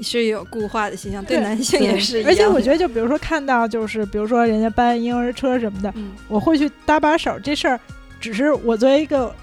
[0.02, 2.30] 是有固化的形象，对对男性也是一样。
[2.30, 7.38] 而且我觉得，就比如说看到就是比如说人家搬婴儿车什么的，嗯，我会去搭把手。
[7.44, 7.80] 这事儿
[8.20, 9.34] 只是我作为一个，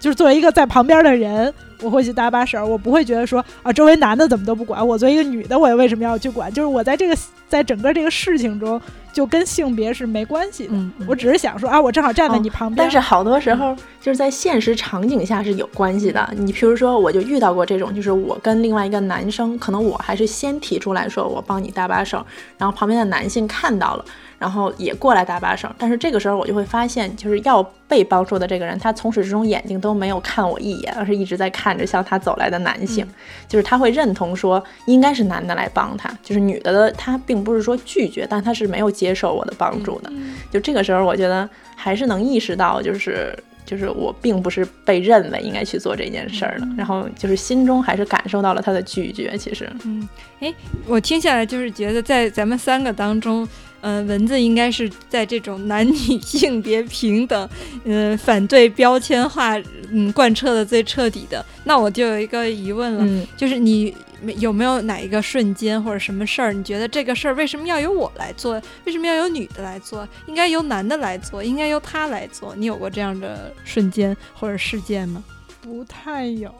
[0.00, 1.52] 就是作为一个在旁边的人，
[1.82, 6.52] 我会去搭把手，我不会觉得说啊，周围男的怎么都不管，我作为一个女的，我为什么要去管？
[6.52, 7.16] 就是我在这个
[7.48, 8.80] 在整个这个事情中，
[9.12, 10.70] 就跟性别是没关系的。
[10.74, 16.32] 嗯我只是想说啊，我正好站在你旁边，但是好多时候就是在现实场景下是有关系的。
[16.36, 22.24] 你比如说，我就遇到过这种，就是我跟另外一个男生，可能我还是先提出来说我帮你搭把手，
[22.56, 24.04] 然后旁边的男性看到了，
[24.42, 25.70] 然后也过来搭把手。
[25.78, 33.06] 但是这个时候我就会发现，就是要被帮助的这个人，他从始至终眼睛都没有看我一眼，而是一直在看着向他走来的男性，
[33.46, 40.12] 就是他会认同说应该是男的来帮他，就是女的的他并不是说拒绝，但他是没有接受我的帮助的。
[40.50, 49.38] 就这个时候，我觉得还是能意识到，就是就是我并不是被认为应该去做这件事儿的，然后就是心中还是感受到了他的拒绝。
[49.38, 50.08] 其实，嗯，
[50.40, 50.52] 哎，
[50.86, 53.48] 我听下来就是觉得在咱们三个当中，
[53.82, 57.48] 嗯、蚊子应该是在这种 男女性别平等，
[57.84, 59.58] 嗯、反对标签化，
[59.90, 61.44] 嗯，贯彻的最彻底的。
[61.64, 63.94] 那我就有一个疑问了，嗯，就是你
[64.38, 68.60] 有没有哪一个瞬间或者什么事儿，你觉得这个事儿为什么要由我来做？
[68.84, 70.08] 为什么要由女的来做？
[70.26, 72.54] 应该由男的来做，应该由他来做？
[72.56, 75.22] 你有过这样的瞬间或者事件吗？
[75.62, 76.52] 不太有，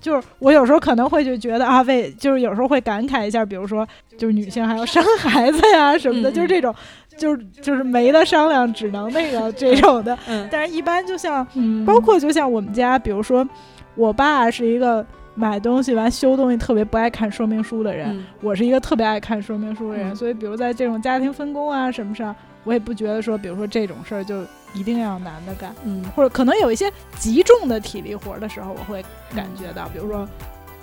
[0.00, 3.88] 就是我有时候可能会就觉得啊，为就是有时候会感慨一下，比如说
[4.18, 6.74] 就是女性还要生孩子呀什么的，嗯就是这种，
[7.16, 10.16] 就是就是没得商量，只能那个这种的。
[10.28, 10.46] 嗯。
[10.52, 11.84] 但是，一般就像嗯。
[11.86, 13.48] 包括就像我们家，比如说
[13.94, 15.04] 我爸是一个
[15.34, 18.26] 买东西完修东西特别不爱看说明书的人，嗯。
[18.42, 20.14] 我是一个特别爱看说明书的人，嗯。
[20.14, 24.42] 所以比如在这种家庭分工啊什么上，我也不觉得说，比如说这种事儿就
[24.74, 25.74] 一定要男的干。
[25.84, 29.04] 嗯或者可能有一些极重的体力活儿的时候，我会
[29.34, 30.28] 感觉到，比如说，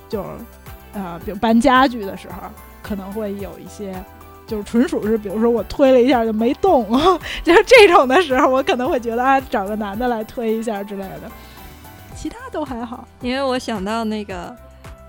[0.09, 0.27] 就是
[0.93, 2.49] 呃，比如搬家具的时候，
[2.81, 3.93] 可能会有一些，
[4.47, 6.87] 就是纯属是，比如说我推了一下就没动，
[7.43, 11.29] 就是这种的时候，我可能会觉得啊，找个男的来推一下之类的，
[12.15, 13.07] 其他都还好。
[13.21, 14.55] 因为我想到那个，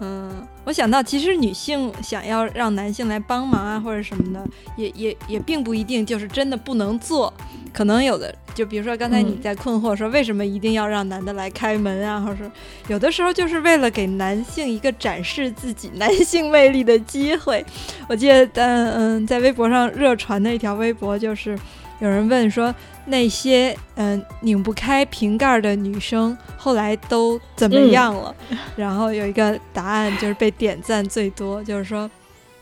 [0.00, 0.30] 嗯，
[0.68, 4.46] 我想到其实女性想要让男性来帮忙啊，或者什么的，
[4.76, 7.32] 也也也并不一定就是真的不能做，
[7.72, 12.52] 可能有的就比如说刚才你嗯在困惑说为什么一定要让男的来开门啊，或者说
[12.88, 17.64] 有的时候就是为了给男性一个展示自己男性魅力的机会。
[18.06, 21.58] 我记得，嗯嗯，在微博上热传的一条微博就是
[22.00, 22.74] 有人问说。
[23.10, 28.34] 那些嗯、拧不开瓶盖的女生后来都怎么嗯样了？
[28.76, 32.10] 然后有一个答案就是被点赞最多，就是说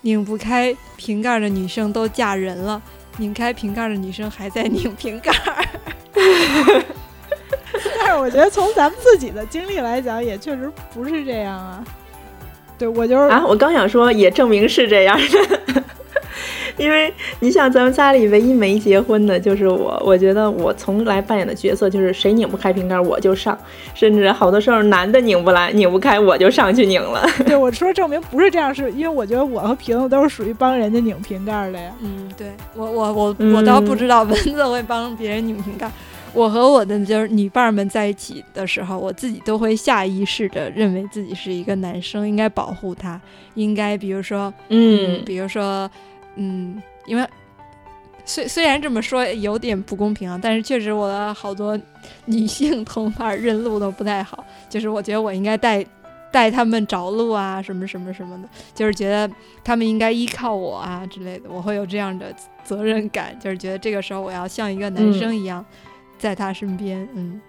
[0.02, 2.80] 拧不开瓶盖的女生都嫁人了，
[3.16, 5.64] 拧开瓶盖的女生还在拧瓶盖儿。
[7.98, 11.84] 但是我觉得从咱们自己的经历来讲，也确实不是这样啊。
[12.78, 15.82] 对我就是啊，我刚想说，也证明是这样的。
[16.76, 23.58] 因为你像咱们家里唯一没结婚的就是我，我觉得我从来扮演的角色就是谁拧不开瓶盖我就上，
[23.94, 27.26] 甚至好多时候男的拧不来、拧不开我就上去拧了。
[27.46, 31.92] 对 我说证明不是这样，是因为我觉得我和瓶子都是属于帮人家拧瓶盖儿的呀。
[32.00, 35.90] 嗯，对我我我我倒不知道蚊子会帮别人拧瓶盖。
[36.32, 43.18] 我和我的就是女伴儿们在一起的时候，我自己都会下意识的认为自己是一个男生，应该保护他，
[43.54, 45.90] 应该比如说，嗯比如说，
[46.36, 47.26] 嗯，因为
[48.24, 51.78] 虽虽然这么说有点不公平啊，但是确实我的好多
[52.24, 55.84] 女性同伴认路都不太好，就是我觉得我应该带
[56.30, 59.30] 带他们找路啊，什么什么什么的，就是觉得
[59.64, 62.34] 他们应该依靠我啊之类的，我会有这样的
[62.64, 65.64] 责任感，就是觉得这个时候我要像一个男生一样
[66.18, 67.40] 在他身边，嗯。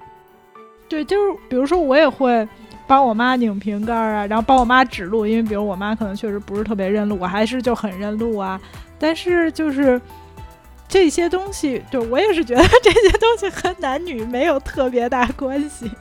[0.90, 2.48] 对，就是比如说我也会
[2.88, 8.60] 帮我妈拧瓶盖儿啊，然后帮我妈指路，因为比如我妈可能确实不是特别认路，我还是就很认路啊。
[8.98, 10.02] 但是就是
[10.88, 15.92] 这些东西，对我也是觉得 这些东西和男女没有特别大关系，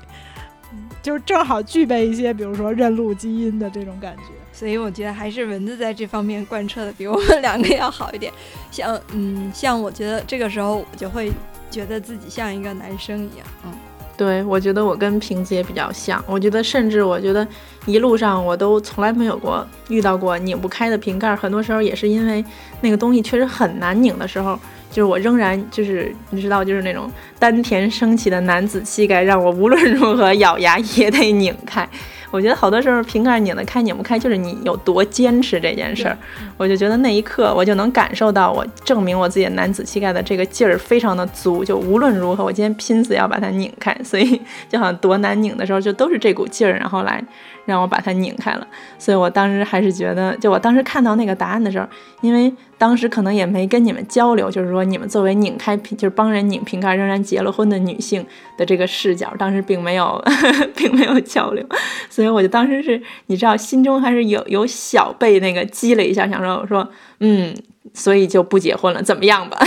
[0.72, 4.22] 嗯就是正好具备一些，比如说认路基因的这种感觉。
[4.52, 8.32] 所以我觉得还是蚊子在这方面贯彻的比我们两个要好一点。
[8.70, 11.30] 像嗯，像我觉得这个时候我就会
[11.70, 13.72] 觉得自己像一个男生一样，嗯。
[14.16, 16.22] 对，我觉得我跟瓶子也比较像。
[16.26, 17.46] 我觉得，甚至我觉得
[17.84, 22.44] 一路上我都从来没有过遇到过拧不开的瓶盖，很多时候也是因为
[22.80, 24.58] 那个东西确实很难拧的时候，
[24.90, 31.86] 就是我仍然就是你知道，就是那种丹田升起的男子气概，让我无论如何咬牙也得拧开。
[32.30, 36.16] 我觉得好多时候瓶盖拧得开拧不开，就是你有多坚持这件事儿。
[36.56, 41.64] 我就觉得那一刻，我就能感受到我证明我自己的男子气概的这个劲儿非常的足。
[41.64, 43.96] 就无论如何，我今天拼死要把它拧开。
[44.02, 47.22] 所以就好像多难拧的时候，就都是这股劲儿，然后来。
[47.66, 48.66] 让我把它拧开了，
[48.96, 51.86] 所以我当时还是觉得，就我当时看到那个答案的时候，
[52.20, 52.48] 因为
[52.78, 58.24] 当时可能也没跟你们交流，就是说你们作为拧开瓶，就是帮人拧瓶盖，仍然结了婚的女性
[58.58, 60.22] 的这个视角，当时并没有，
[60.76, 61.64] 并没有交流，
[62.10, 66.86] 所以我就当时是，你知道，心中还是有有小被那个激了一下，想说，我说，
[67.20, 67.54] 嗯，
[67.94, 69.58] 所以就不结婚了，怎么样吧，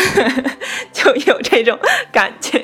[0.93, 1.77] 就有这种
[2.11, 2.61] 感觉。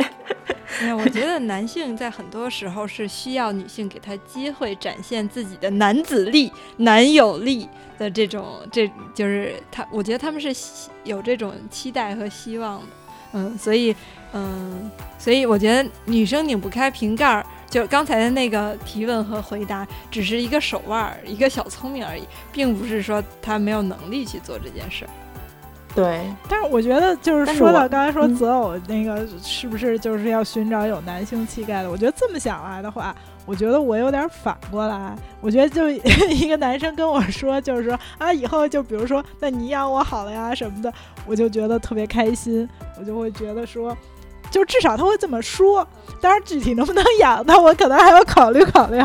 [0.97, 7.67] 我觉得男性在很多时候是需要女性给他机会展现自己的男子力、男友力
[7.97, 10.53] 的这种，这就是他，我觉得他们是
[11.03, 12.87] 有这种期待和希望的，
[13.33, 13.95] 嗯，所以，
[14.33, 25.11] 嗯，所以我觉得女生拧不开瓶盖儿，就刚才的那个提问和回答，只是一个手腕儿、一个小聪明而已，并不是说他没有能力去做这件事儿。
[25.95, 31.89] 对，但是我觉得就是说到刚才说择偶那个是不是就是要寻找有男性气概的？
[31.89, 33.15] 我觉得这么想来的话，
[33.45, 35.15] 我觉得我有点反过来。
[35.39, 35.89] 我觉得就
[36.27, 40.91] 一个男生跟我说，就是说啊，以后就比如说，那你养我好了呀什么的，
[41.25, 42.67] 我就觉得特别开心。
[42.99, 43.95] 我就会觉得说，
[44.51, 45.87] 就至少他会这么说。
[46.19, 48.99] 当然具体能不能养那，我可能还要考虑考虑。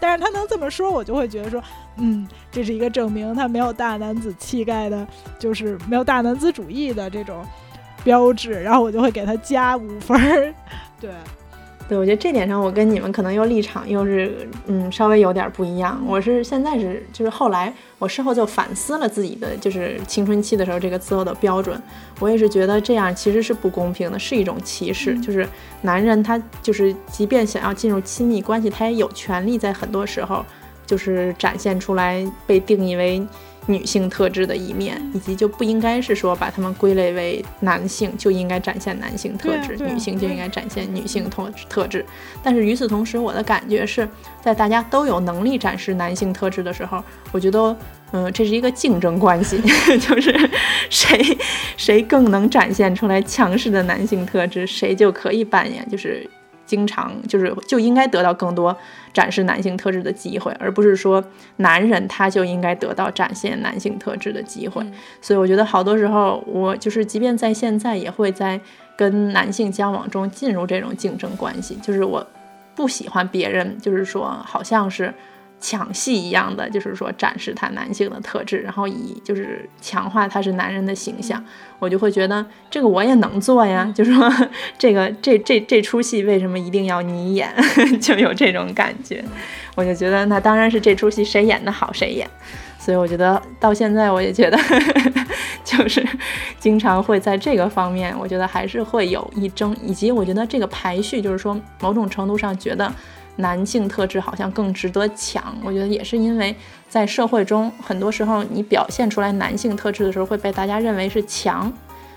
[0.00, 1.62] 但是他能这么说，我就会觉得说。
[2.00, 5.06] 嗯，这是一个证明他没有大男子气概的，
[5.38, 7.44] 就是没有大男子主义的这种
[8.02, 10.54] 标志，然后我就会给他加五分儿。
[10.98, 11.10] 对，
[11.88, 16.02] 对，我觉得这点上我跟你们可能又立场又是嗯稍微有点不一样。
[16.06, 21.78] 我是现在是就是后来我事后就反思了自己的就是青春期的时候这个择偶的标准，
[22.18, 25.20] 我也是觉得这样其实是不公平的，是一种歧视。
[25.20, 25.46] 就是
[25.82, 30.42] 男人他就是即便想要进入亲密关系，他也有权利在很多时候。
[30.90, 33.24] 就是展现出来被定义为
[33.66, 42.04] 女性特质的一面，以及就不应该是说把他们归类为男性就应该展现男性特质，女性就应该展现女性特特质。
[42.42, 44.08] 但是与此同时，我的感觉是
[44.42, 47.76] 在大家都有能力展示男性特质的时候，我觉得，
[48.10, 49.62] 嗯，这是一个竞争关系，
[50.00, 50.50] 就是
[50.88, 51.38] 谁
[51.76, 56.28] 谁更能展现出来强势的男性特质，谁就可以扮演就是。
[56.70, 58.76] 经常就是就应该得到更多
[59.12, 61.20] 展示男性特质的机会，而不是说
[61.56, 64.86] 男人他就应该得到展现男性特质的机会。
[65.20, 68.60] 所以我觉得好多时候，我就是即便在现在，也会在
[68.96, 72.24] 跟男性交往中进入这种竞争关系，就是我
[72.76, 75.12] 不喜欢别人，就是说好像是。
[75.60, 81.44] 抢戏一样的，就是说展示他男性的特质，然后以就是强化他是男人的形象，
[81.78, 83.92] 我就会觉得这个我也能做呀。
[83.94, 84.32] 就是说
[84.78, 87.54] 这个这这这出戏为什么一定要你演，
[88.00, 89.22] 就有这种感觉。
[89.74, 92.28] 我就觉得那当然是这出戏谁演的好谁演。
[92.78, 94.58] 所以我觉得到现在我也觉得，
[95.62, 96.02] 就是
[96.58, 102.90] 经常会在这个方面，我觉得还是会有一争，以及我觉得这个排序就是说某种程度上觉得。
[103.36, 106.54] 男性特质好像更值得抢，我觉得也是因为
[106.88, 111.72] 在社会中，很多时候你表现出来男性特质的时候会被大家认为是强，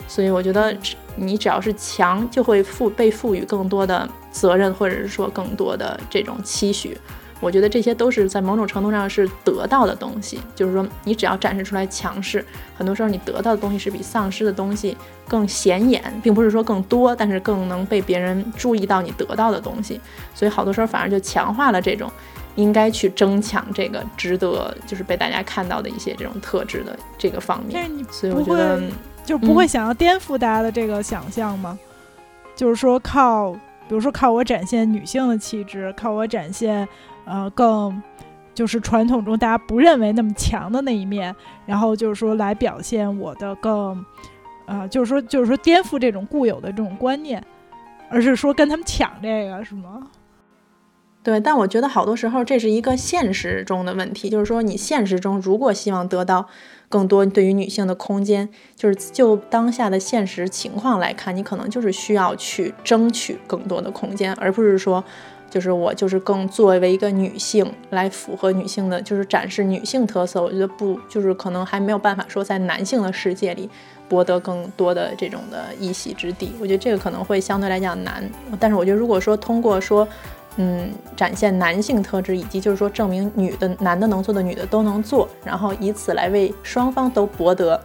[0.08, 0.76] 所以我觉得
[1.16, 6.98] 你只要是强，就会赋被赋予更多的责任，或者是说更多的这种期许。
[7.44, 12.44] 我觉得这些都是在某种程度上是得到的东西，就是说你只要展示出来强势，
[12.78, 14.96] 很多时候你得到的东西是比丧失的东西
[15.28, 20.00] 更显眼，并不是说更多，但是更能被别人注意到你得到的东西。
[20.34, 22.10] 所以好多时候反而就强化了这种
[22.56, 27.90] 应该去争抢这个值得就是被大家看到的一些这种特质的这个方面。
[28.10, 28.82] 所以我觉得
[29.26, 31.78] 就不会想要颠覆大家的这个想象吗？
[32.56, 36.88] 就是说靠，比如说靠我展现女性的气质，靠我展现。
[37.26, 38.02] 呃，更
[38.54, 44.06] 就是传统中大家不认为那么强的那一面，然后就是说来表现我的更，
[44.68, 47.44] 呃，就是说就是说颠覆这种固有的这种观念，
[48.10, 50.08] 而是说跟他们抢这个是吗？
[51.24, 56.46] 对，但我觉得好多时候这是一个现实中的问题，就是说你现实中如果希望得到
[56.90, 65.04] 更多对于女性的空间，就是就当下的现实情况来看，你可能就是需要去争取更多的空间，而不是说。
[65.54, 70.42] 就是我就是更作为一个女性来符合女性的，就是展示女性特色。
[70.42, 73.70] 我觉得不，就是可能还没有办法说在男性的世界里
[74.10, 76.54] 博得更多的这种的一席之地。
[76.60, 78.28] 我觉得这个可能会相对来讲难。
[78.60, 80.08] 但是我觉得如果说通过说，
[80.58, 87.80] 嗯，展现男性特质，以及就是说证明女的男的能做的女的都能做，然后以此来为双方都博得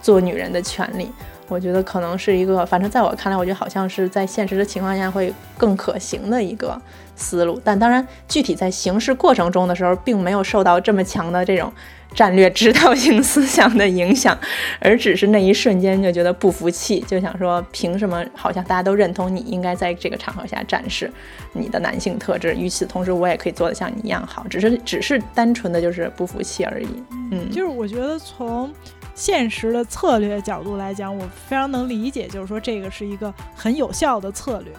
[0.00, 1.08] 做女人的权利。
[1.48, 6.80] 我觉得可能是一个，反正在我看来，我觉得好像是在现实的情况下会更可行的一个
[7.22, 7.60] 思路。
[7.62, 11.72] 但当然，具体在行事过程中的时候，并没有受到这么强的这种
[12.14, 14.36] 战略指导性思想的影响，
[14.80, 21.10] 而只是那一瞬间就觉得不服气，就想说，凭什么好像大家都认同你应该在这个场合下展示
[21.52, 22.54] 你的男性特质？
[22.54, 26.88] 与此同时，我也可以做得像你一样好，只是只是单纯的就是不服气而已。
[27.30, 28.70] 嗯，就是我觉得从。
[29.14, 34.72] 现实的策略角度来讲，我非常能理解，就是说这个是一个很有效的策略，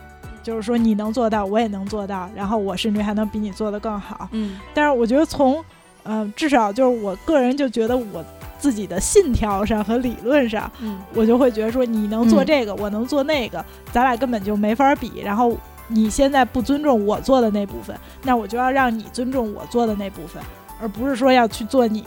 [0.44, 4.28] 就是说你能做到，我也能做到，然后我甚至还能比你做得更好。
[4.32, 5.64] 嗯，但是我觉得从，
[6.04, 8.24] 呃，至少就是我个人就觉得我
[8.60, 15.22] 自己的信条上和理论上，嗯，我就会觉得说你能做这个，我能做那个，咱俩根本就没法比。
[15.24, 15.56] 然后
[15.88, 20.42] 你现在不尊重我做的那部分，那我就要让你尊重我做的那部分，
[20.82, 22.04] 而不是说要去做你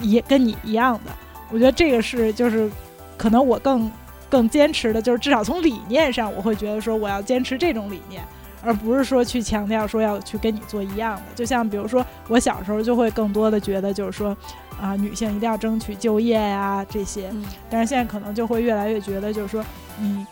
[0.00, 1.10] 也跟你一样的。
[1.50, 2.70] 我觉得这个是就是，
[3.16, 3.90] 可能我更
[4.32, 8.24] 更坚持的，就是至少从理念上，我会觉得说我要坚持这种理念，
[8.64, 11.22] 而不是说去强调说要去跟你做一样的。
[11.34, 14.34] 就像比如说我小时候就会更多的觉得就是说，
[14.80, 17.30] 啊，女性一定要争取就业呀这些，
[17.68, 19.62] 但是现在可能就会越来越觉得就是说，
[20.00, 20.26] 你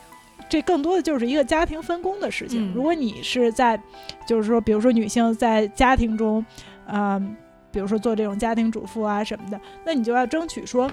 [0.48, 2.72] 这更多的就是一个家庭分工的事情。
[2.74, 3.78] 如果你是在，
[4.26, 6.42] 就是说，比如说女性在家庭中，
[6.86, 7.36] 嗯。
[7.72, 10.90] 比如说做这种家庭主妇啊什么的，那你就要争取说，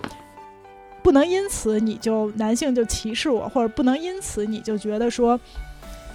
[1.07, 5.39] 不能因此你就男性就歧视我，或者不能因此你就觉得说。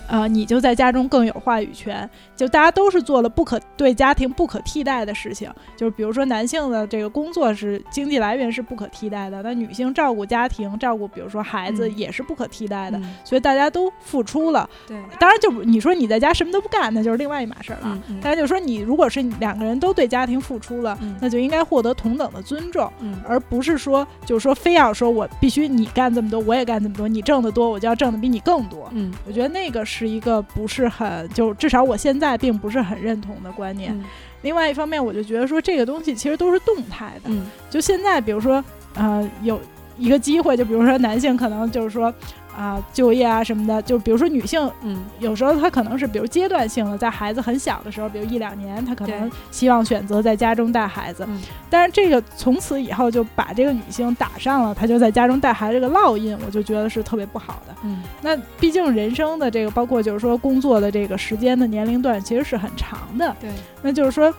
[0.09, 2.09] 呃，你就在家中更有话语权。
[2.35, 13.01] 就大家都是做了不可对家庭不可替代的事情，就是比如说男性的这个工作是经济来源是不可替代的，那女性照顾家庭、照顾比如说孩子也是不可替代的。
[13.23, 14.69] 所以大家都付出了。
[14.89, 18.03] 对，当然就你说你在家什么都不干，那就是另外一码事了。
[18.21, 22.91] 大家就说你如果是两个人都对家庭付出了，那就应该获得同等的尊重，
[23.25, 28.89] 而不是说就是说非要说我必须你干这么多，我也干这么多，你挣得多，我就要挣得比你更多。
[28.91, 29.92] 嗯，我觉得那个是。
[29.93, 33.95] 是一个不是很就至少我现在并不是很认同的观念。
[34.43, 37.31] 另外一方面，我就觉得说这个东西其实都是动态的。
[37.71, 38.65] 就现在，比如说，
[38.95, 39.61] 呃，有
[39.99, 42.13] 一个机会，就比如说男性可能就是说。
[42.57, 51.27] 啊，就业啊什么的，就比如说女性，嗯，有时候她可能是比如阶段性的，在孩子很小的时候，比如一两年，她可能希望选择在家中带孩子，
[51.71, 57.75] 但是这个从此以后就把这个女性打上了，她就在家中带孩子这个烙印，我就觉得是特别不好的。
[57.83, 63.35] 嗯，那毕竟人生的这个，包括就是说工作的这个时间的年龄段，其实是很长的。
[63.41, 63.51] 对，
[63.83, 64.33] 那就是说。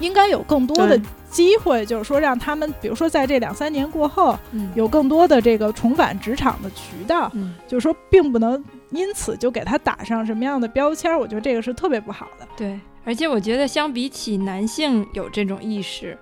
[0.00, 1.00] 应该有更多的
[1.34, 4.38] 机会，就是说让他们，比如说在这两三年过后，
[4.76, 7.28] 有更多的这个重返职场的渠道。
[7.66, 11.18] 就是说，并不能因此就给他打上什么样的标签。
[11.18, 12.46] 我觉得这个是特别不好的。
[12.56, 16.16] 对，而且我觉得相比起男性有这种意识，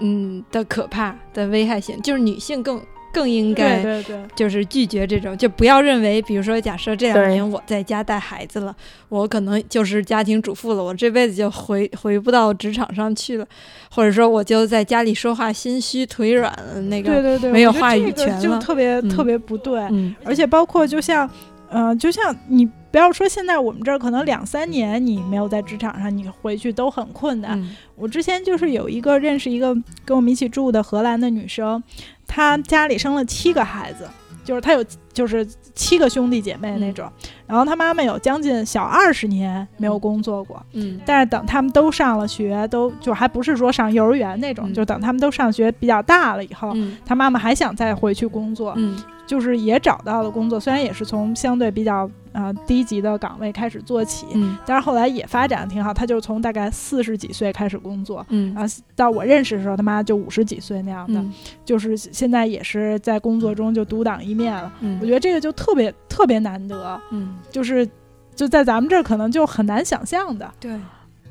[0.00, 2.78] 嗯的可怕的危害性，就是女性更。
[3.14, 8.74] 更应该，对对，就是拒绝这种，就不要认为，比如说，假设这两年我在家带孩子了，
[9.08, 13.46] 我可能就是家庭主妇了，我这辈子就回回不到职场上去了，
[13.90, 16.52] 或者说我就在家里说话心虚腿软，
[16.88, 19.80] 那个对对对，没有话语权了，就特别特别不对。
[19.90, 21.30] 嗯，而且包括就像，
[21.76, 27.60] 嗯，就像你不要说现在我们这儿可能两三年你没有在职场上，你回去都很困难。
[27.96, 29.74] 我之前就是有一个认识一个
[30.04, 31.82] 跟我们一起住的荷兰的女生。
[32.26, 34.08] 她家里生了七个孩子，
[34.44, 37.10] 就是她有就是七个兄弟姐妹那种，
[37.46, 46.72] 然后她妈妈有将近小二十年没有工作过，嗯，但是等他们都上了学，都就还不是说上幼儿园那种，就等他们都上学比较大了以后，
[47.04, 48.96] 她妈妈还想再回去工作，嗯。
[49.26, 55.94] 就是也找到了工作，虽然也是从相对比较呃低级的岗位开始做起，嗯，但是后来也发展的挺好。
[55.94, 58.64] 他就从大概四十几岁开始工作，嗯，啊，
[58.94, 61.24] 到我认识的时候，他妈就五十几岁那样的，
[61.64, 64.72] 就是现在也是在工作中就独当一面了。
[64.80, 67.88] 嗯，我觉得这个就特别特别难得，嗯，就是
[68.34, 70.50] 就在咱们这儿可能就很难想象的。
[70.60, 70.78] 对，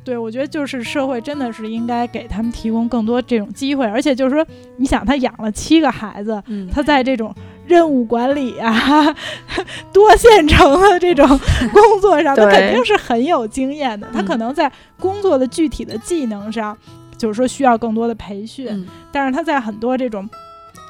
[0.04, 4.46] 对，我觉得就是社会真的是应该给他们提供更多这种机会，而且就是说，
[4.78, 7.34] 你想他养了七个孩子，嗯，他在这种。
[7.66, 9.16] 任务管理啊，
[9.94, 11.26] 多线程的这种
[11.72, 14.06] 工作上，他肯定是很有经验的。
[14.12, 14.70] 他可能在
[15.00, 16.78] 工作的具体的技能上，
[17.18, 18.86] 就是说需要更多的培训。
[19.14, 20.30] 但是他在很多这种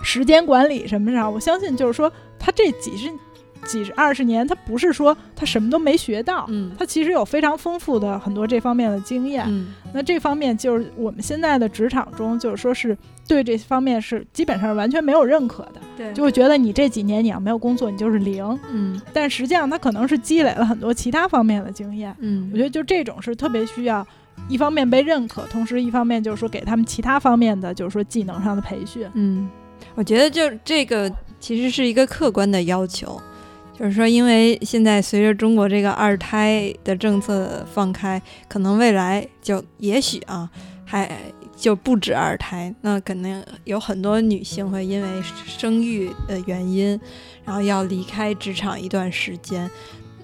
[0.03, 3.07] 时间管理什么上，我相信就是说，他这几十、
[3.65, 9.45] 几十、二十年，他不是说他什么都没学到，他其实有非常丰富的很多这方面的经验。
[9.94, 12.98] 那这方面就是我们现在的职场中，就是说是。
[13.26, 24.06] 对这方面是基本上完全没有认可的，对，就会觉得你这几年你要没有工作，你就是零，嗯，但实际上他可能是积累了很多其他方面的经验，嗯，我觉得就这种是特别需要，
[24.49, 29.49] 一方面被认可，同时一方面就是说给他们其他方面的就是说技能上的培训，嗯，
[29.95, 31.10] 我觉得就这个
[31.40, 33.18] 其实是一个客观的要求，
[33.78, 40.50] 就是说，因为现在随着中国这个二胎的政策放开，可能未来就也许啊，
[40.86, 41.10] 还
[41.56, 47.00] 就不止二胎，那肯定有很多女性会因为生育的原因，
[47.44, 49.70] 然后要离开职场一段时间。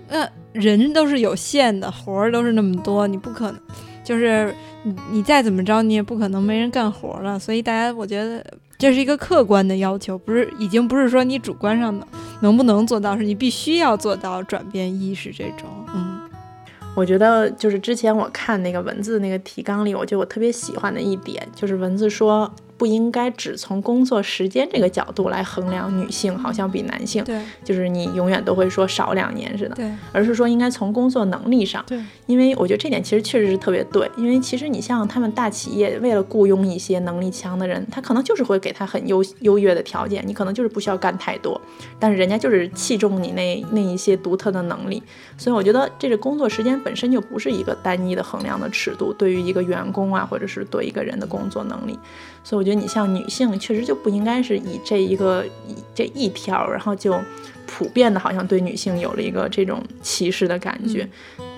[0.09, 3.61] 那人都是有限的，活儿都是那么多，你不可能，
[4.03, 4.53] 就是
[4.83, 7.37] 你你再怎么着，你也不可能没人干活了。
[7.39, 8.45] 所以大家，我觉得
[8.79, 12.07] 这是一个客观的要求，不是已经不是说你主观上的
[12.39, 15.67] 能不能做到，是你必须要做到转变意识这种。
[15.93, 16.21] 嗯，
[16.95, 22.51] 我觉得就是之前我看那个文字那个提纲里，我觉得我特别喜欢的一点就是文字说。
[22.79, 41.59] 不应该只从工作时间这个角度来衡量女性，好像比男性，对，就是你永远都会说少两年似的，对，而是说应该从工作能力上，对，因为我觉得这点其实确实是特别对，因为其实你像他们大企业为了雇佣一些能力强的人，他可能就是会给他很优优越的条件，你可能就是不需要干太多，
[41.99, 45.03] 但是人家就是器重你那那一些独特的能力，
[45.37, 51.99] 所以我觉得这个工作时间本身就不是一个单一的衡量的尺度，对于一个员工啊，或者是对一个人的工作能力。
[52.43, 57.19] 所以我觉得你像女性，确实就不应该是以这一个以这一条，然后就
[57.65, 61.07] 普遍的，好像对女性有了一个这种歧视的感觉。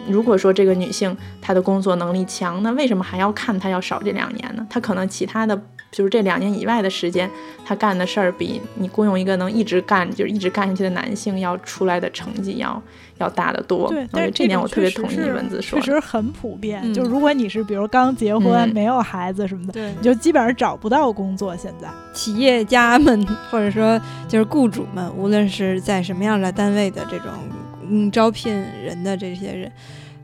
[0.07, 4.65] 如果说这个女性她的工作能力强，那为什么还要看她要少这两年呢？
[4.69, 5.61] 她可能其他的。
[5.91, 7.29] 就是这两年以外的时间，
[7.65, 12.81] 她干的事儿比你雇佣一个能一直干，就是一直干下去的男性要出来的成绩要
[13.21, 13.87] 要大得多。
[13.89, 16.93] 对，但是这点我特别同意文字说，确实很普遍。
[16.93, 21.55] 就如果你是比如刚结婚没有孩子什么的，对，你就基本上找不到工作。
[21.55, 27.29] 现在企业家们或者说就是雇主们，无论是在什么样的单位的这种
[27.87, 28.53] 嗯招聘
[28.83, 29.71] 人的这些人，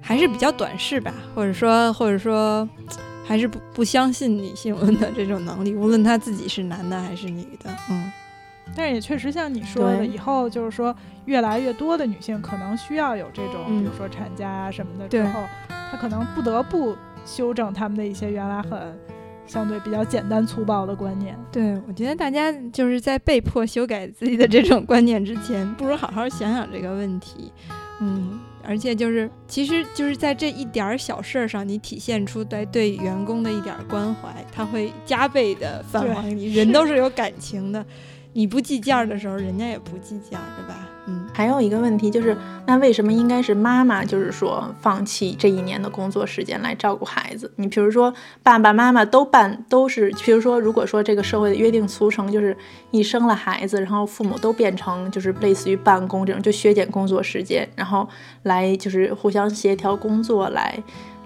[0.02, 2.68] 还是比较短视吧，或者说或者说。
[3.30, 8.10] 还是不不相信女性 的这种能力，无论她自己是男的还是女的，嗯。
[8.76, 10.96] 但是也确实像你说的，以后就是说
[11.26, 15.42] 越来越多的女性可能需要有这种，比如说产假啊什么的之后，
[15.92, 16.96] 她可能不得不
[17.26, 18.98] 修正他们的一些原来很
[19.46, 21.38] 相对比较简单粗暴的观念。
[21.52, 27.52] 对，我觉得大家就是在被迫修改自己的这种观念之前，不如好好想想这个问题，
[28.00, 28.40] 嗯。
[28.70, 36.54] 而且就是，其实就是在这一点儿小事儿上，你体现出对对员工的一点关怀，他会加倍的返还你。
[36.54, 37.86] 人都是有感情的，
[38.38, 40.88] 你不计件儿的时候，人家也不计件儿，对吧？
[41.08, 42.38] 嗯，还有一个问题就是，
[42.68, 47.52] 那为什么应该是妈妈，就是说放弃这一年的工作时间来照顾孩子？
[47.56, 52.56] 你比如说爸爸妈妈都办，都是，比如说如果说这个社会的约定俗成就是
[52.92, 58.08] 一生了孩子，然后父母都变成就是类似于办公这种，就削减工作时间，然后
[58.44, 60.78] 来就是互相协调工作来。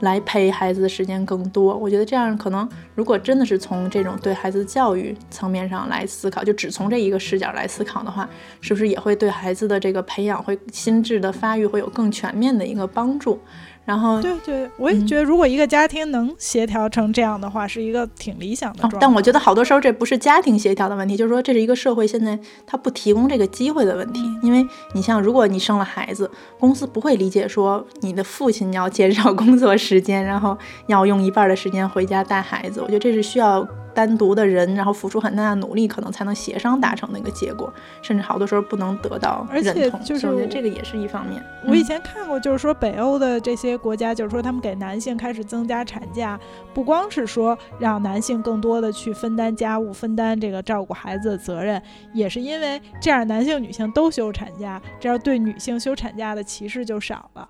[0.02, 8.30] 来陪孩子的时间更多，我觉得这样可能，如果真的是从这种对孩子教育层面上来思考，就只从这一个视角来思考的话，
[8.60, 13.40] 是不是也会对孩子的这个培养、会心智的发育会有更全面的一个帮助？
[13.84, 18.98] 然后，对对，我也觉得，如果一个家庭能协调成这样的话，是一个挺理想的状态。
[19.02, 24.22] 但我觉得好多时候这不是家庭协调的问题，就是说这是一个社会现在它不提供这个机会的问题。
[24.44, 26.30] 因为你像，如果你生了孩子，
[26.60, 32.82] 公司不会理解说你的父亲要减少工作时间，然后要用一半的时间回家带孩子。
[32.82, 33.68] 我觉得这是需要。
[33.94, 40.02] 单独的人，然后付出很大的努力，可能才能协商达成那个结果，甚至好多时候不能得到认同。
[40.04, 41.44] 就是我觉得这个也是一方面。
[41.68, 46.40] 我以前看过，就是说北欧的这些国家，就是说他们给男性开始增加产假，
[46.74, 51.82] 不光是说让男性更多的去分担家务、分担这个照顾孩子的责任，
[52.14, 57.48] 也是因为这样男性、女性都休产假，这样对女性休产假的歧视就少了。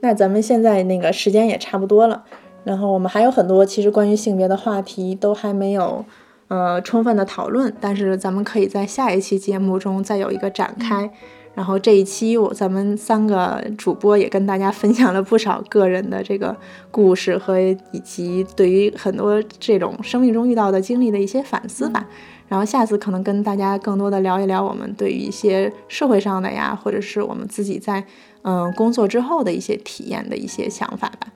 [0.00, 2.24] 那咱们现在那个时间也差不多了。
[2.64, 6.04] 然后我们还有很多其实关于性别的话题都还没有，
[6.48, 7.72] 呃，充分的讨论。
[7.80, 11.10] 但是咱们可以在下一期节目中再有一个展开。
[11.54, 16.56] 然后这一期我咱们三个主播也跟大家分享了不少个人的这个
[16.90, 22.04] 故事和以及对于很多这种生命中遇到的经历的一些反思吧。
[22.48, 28.04] 然后下次可能跟大家更多的聊一聊我们对于一些社会上的呀，或者是我们自己在
[28.42, 31.28] 嗯工作之后的一些体验的一些想法吧。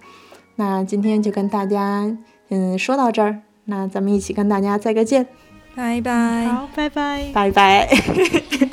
[0.58, 2.16] 那今天就跟大家
[2.48, 5.24] 嗯说到这儿，那咱们一起跟大家再个见，
[5.76, 7.88] 拜拜，好，拜拜，拜拜。